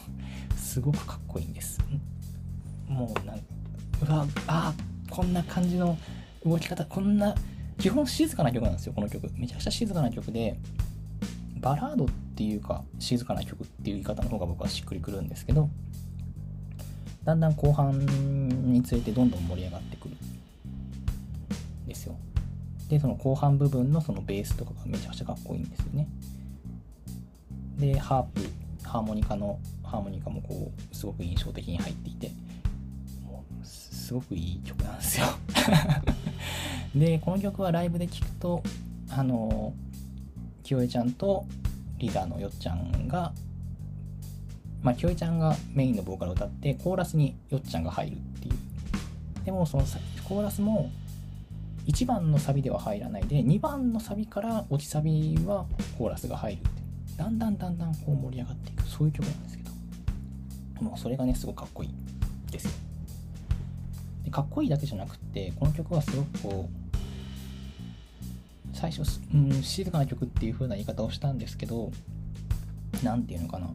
[0.56, 1.80] すごくかっこいいんです。
[2.88, 3.44] もうなんか
[4.04, 4.74] うわあ
[5.10, 5.98] こんな感じの
[6.46, 7.36] 動き方こんな
[7.80, 9.30] 基本静かな曲なんですよこの曲。
[9.36, 10.58] めちゃくちゃ静かな曲で
[11.64, 15.70] バラードっていうか静かな曲っていう言い方の方が僕はしっくりくるんですけど
[17.24, 17.98] だんだん後半
[18.72, 22.18] につれてどんどん盛り上がってくるんですよ。
[22.90, 26.08] でその後半部分のそのベースとかがめちゃくちゃかっこいいんですよね。
[27.78, 28.42] でハープ
[28.84, 32.32] ハーモニカのハーモニカもこうすごく印象的に入っていて
[33.26, 35.28] もうすごくいい曲なんですよ。
[36.94, 38.64] でこの曲はライブで聴くと
[39.10, 39.74] あの
[40.64, 41.46] 清江ちゃんと
[41.98, 43.34] リーダーのよっちゃんが
[44.82, 48.56] まあ清江ちゃんがメインのボーカルを歌ってコーラスによっちゃんが入るっていう。
[49.46, 49.84] でもその
[50.28, 50.90] コーラスも
[51.86, 55.66] 1番のサビでは入らないで2番のサビから落ちサビは
[55.98, 56.70] コーラスが入るって。
[57.18, 58.84] だんだんだんだんこう盛り上がっていく。
[58.88, 59.72] そういう曲なんですけど。
[60.82, 62.72] もうそれがねすごくかっこいいですよ。
[64.24, 66.83] でかっこいいだけじゃなくてこの曲はすごくこう
[68.84, 71.90] 最初、うん、静かな曲っていう風な言い方をしたんですけど
[73.02, 73.70] 何て言うのかな。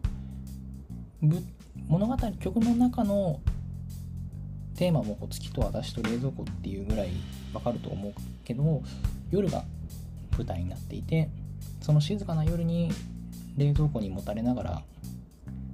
[1.89, 3.41] 物語曲の中の
[4.77, 7.13] テーマも月と私と冷蔵庫っていうぐらい
[7.55, 8.13] わかると思う
[8.45, 8.83] けど
[9.31, 9.65] 夜が
[10.37, 11.31] 舞台になっていて
[11.81, 12.93] その静かな夜に
[13.57, 14.83] 冷蔵庫にもたれながら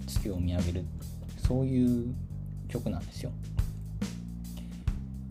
[0.07, 0.85] 月を見上げる
[1.39, 2.15] そういう
[2.69, 3.33] 曲なんですよ。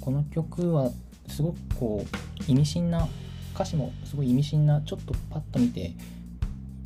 [0.01, 0.91] この曲は
[1.29, 3.07] すごくこう意味深な
[3.53, 4.81] 歌詞もすごい意味深な。
[4.81, 5.93] ちょっとパッと見て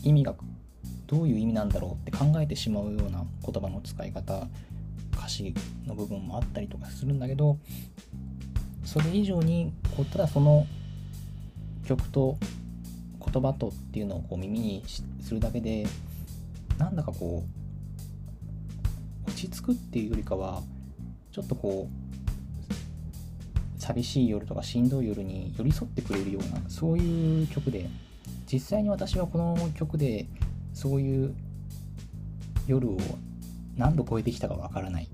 [0.03, 0.36] 意味が
[1.07, 4.47] どういう意味なんだろうって考えてしまうような言葉の使い方
[5.13, 5.53] 歌詞
[5.86, 7.57] の部分もあったりとかするんだけど
[8.86, 10.65] それ以上にこうただその
[11.88, 12.38] 曲と
[13.34, 14.84] 言葉とっていうのをこう耳に
[15.22, 15.86] するだけで
[16.78, 17.43] なんだかこ
[19.26, 20.61] う落ち着くっていうよりかは
[21.32, 22.07] ちょっとこう
[23.88, 27.90] 寂しい夜とかしんどい夜に寄り添ってくれるようなそういう曲で
[28.52, 30.28] 実際に私はこの曲で
[30.74, 31.34] そういう
[32.68, 32.98] 夜を
[33.78, 35.08] 何度超えてきたかわからない。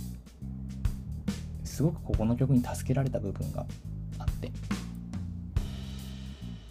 [1.64, 3.66] すごくここの曲に助けられた部分が
[4.18, 4.52] あって。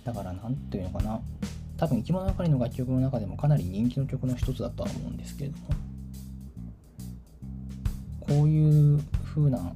[0.04, 1.20] だから何ていうのかな。
[1.76, 5.64] 多分生き物係の楽曲の中でもかなり人気の曲の一つだとは思うんですけれども。
[8.20, 9.74] こういう風な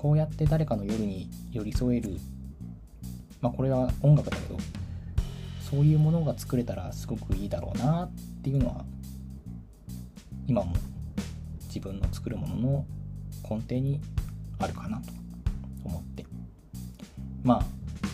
[0.00, 2.16] こうやって誰かの夜に寄り添える。
[3.42, 4.58] まあこれは音楽だけど
[5.60, 8.10] そういうものが作れたらすごくいいだろうなっ
[8.42, 8.86] ていうのは
[10.46, 10.72] 今も
[11.66, 12.86] 自分の作るものの
[13.42, 14.00] 根底に
[14.58, 15.12] あるかなと
[15.84, 16.24] 思って。
[17.42, 17.64] まあ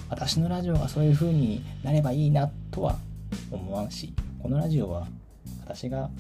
[0.09, 2.97] 私のラジオがそういう風になればいいなとは
[3.53, 4.13] 思わんし
[4.43, 5.07] このラジオは
[5.61, 6.11] 私が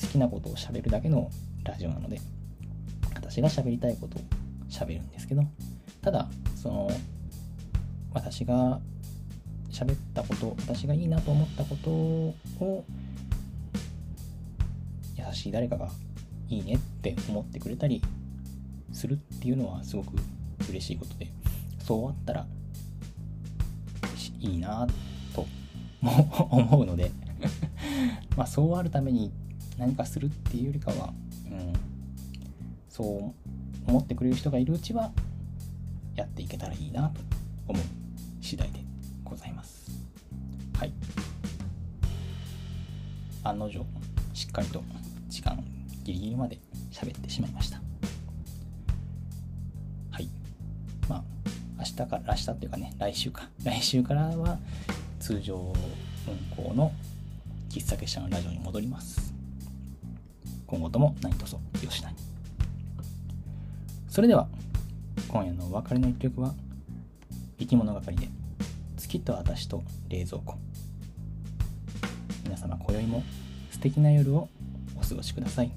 [0.00, 1.30] 好きなことをしゃべるだけの
[1.62, 2.20] ラジオなので
[3.14, 4.22] 私が喋りたいことを
[4.74, 5.42] 喋るんですけど
[6.02, 6.90] ただその
[8.12, 8.80] 私が
[9.70, 12.84] 喋ったこと私がいいなと思ったことを
[15.16, 15.88] 優しい誰かが
[16.48, 18.02] いいねって思ってくれたり
[18.92, 20.12] するっていうのはすごく
[20.68, 21.28] 嬉しいことで
[21.78, 22.46] そうあったら
[24.40, 24.86] いいな
[25.34, 25.46] と
[26.00, 27.10] も思うので
[28.36, 29.32] まあそうあるために
[29.78, 31.12] 何かするっていうよりかは、
[31.50, 31.72] うん、
[32.88, 33.43] そう
[33.86, 35.12] 思ってくれる人がいるうちは
[36.16, 37.20] やっていけたらいいなと
[37.68, 37.84] 思う
[38.40, 38.80] 次第で
[39.24, 39.90] ございます。
[40.78, 40.92] はい。
[43.42, 43.84] 案の定
[44.32, 44.82] しっかりと
[45.28, 45.62] 時間
[46.04, 46.58] ギリギリまで
[46.90, 47.80] 喋ってしまいました。
[50.10, 50.28] はい。
[51.08, 51.24] まあ
[51.78, 53.48] 明日から明日っていうかね来週か。
[53.64, 54.58] 来週からは
[55.20, 55.72] 通常
[56.26, 56.92] 運行の
[57.70, 59.34] 喫茶結社のラジオに戻ります。
[60.66, 62.23] 今後とも何卒よしなに
[64.14, 64.46] それでは
[65.26, 66.54] 今夜のお別れの一曲は
[67.58, 68.28] 生き物係で
[68.96, 70.54] 月と私と冷蔵庫
[72.44, 73.24] 皆様今宵も
[73.72, 74.48] 素敵な夜を
[74.96, 75.72] お過ごしください。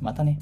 [0.00, 0.38] またね。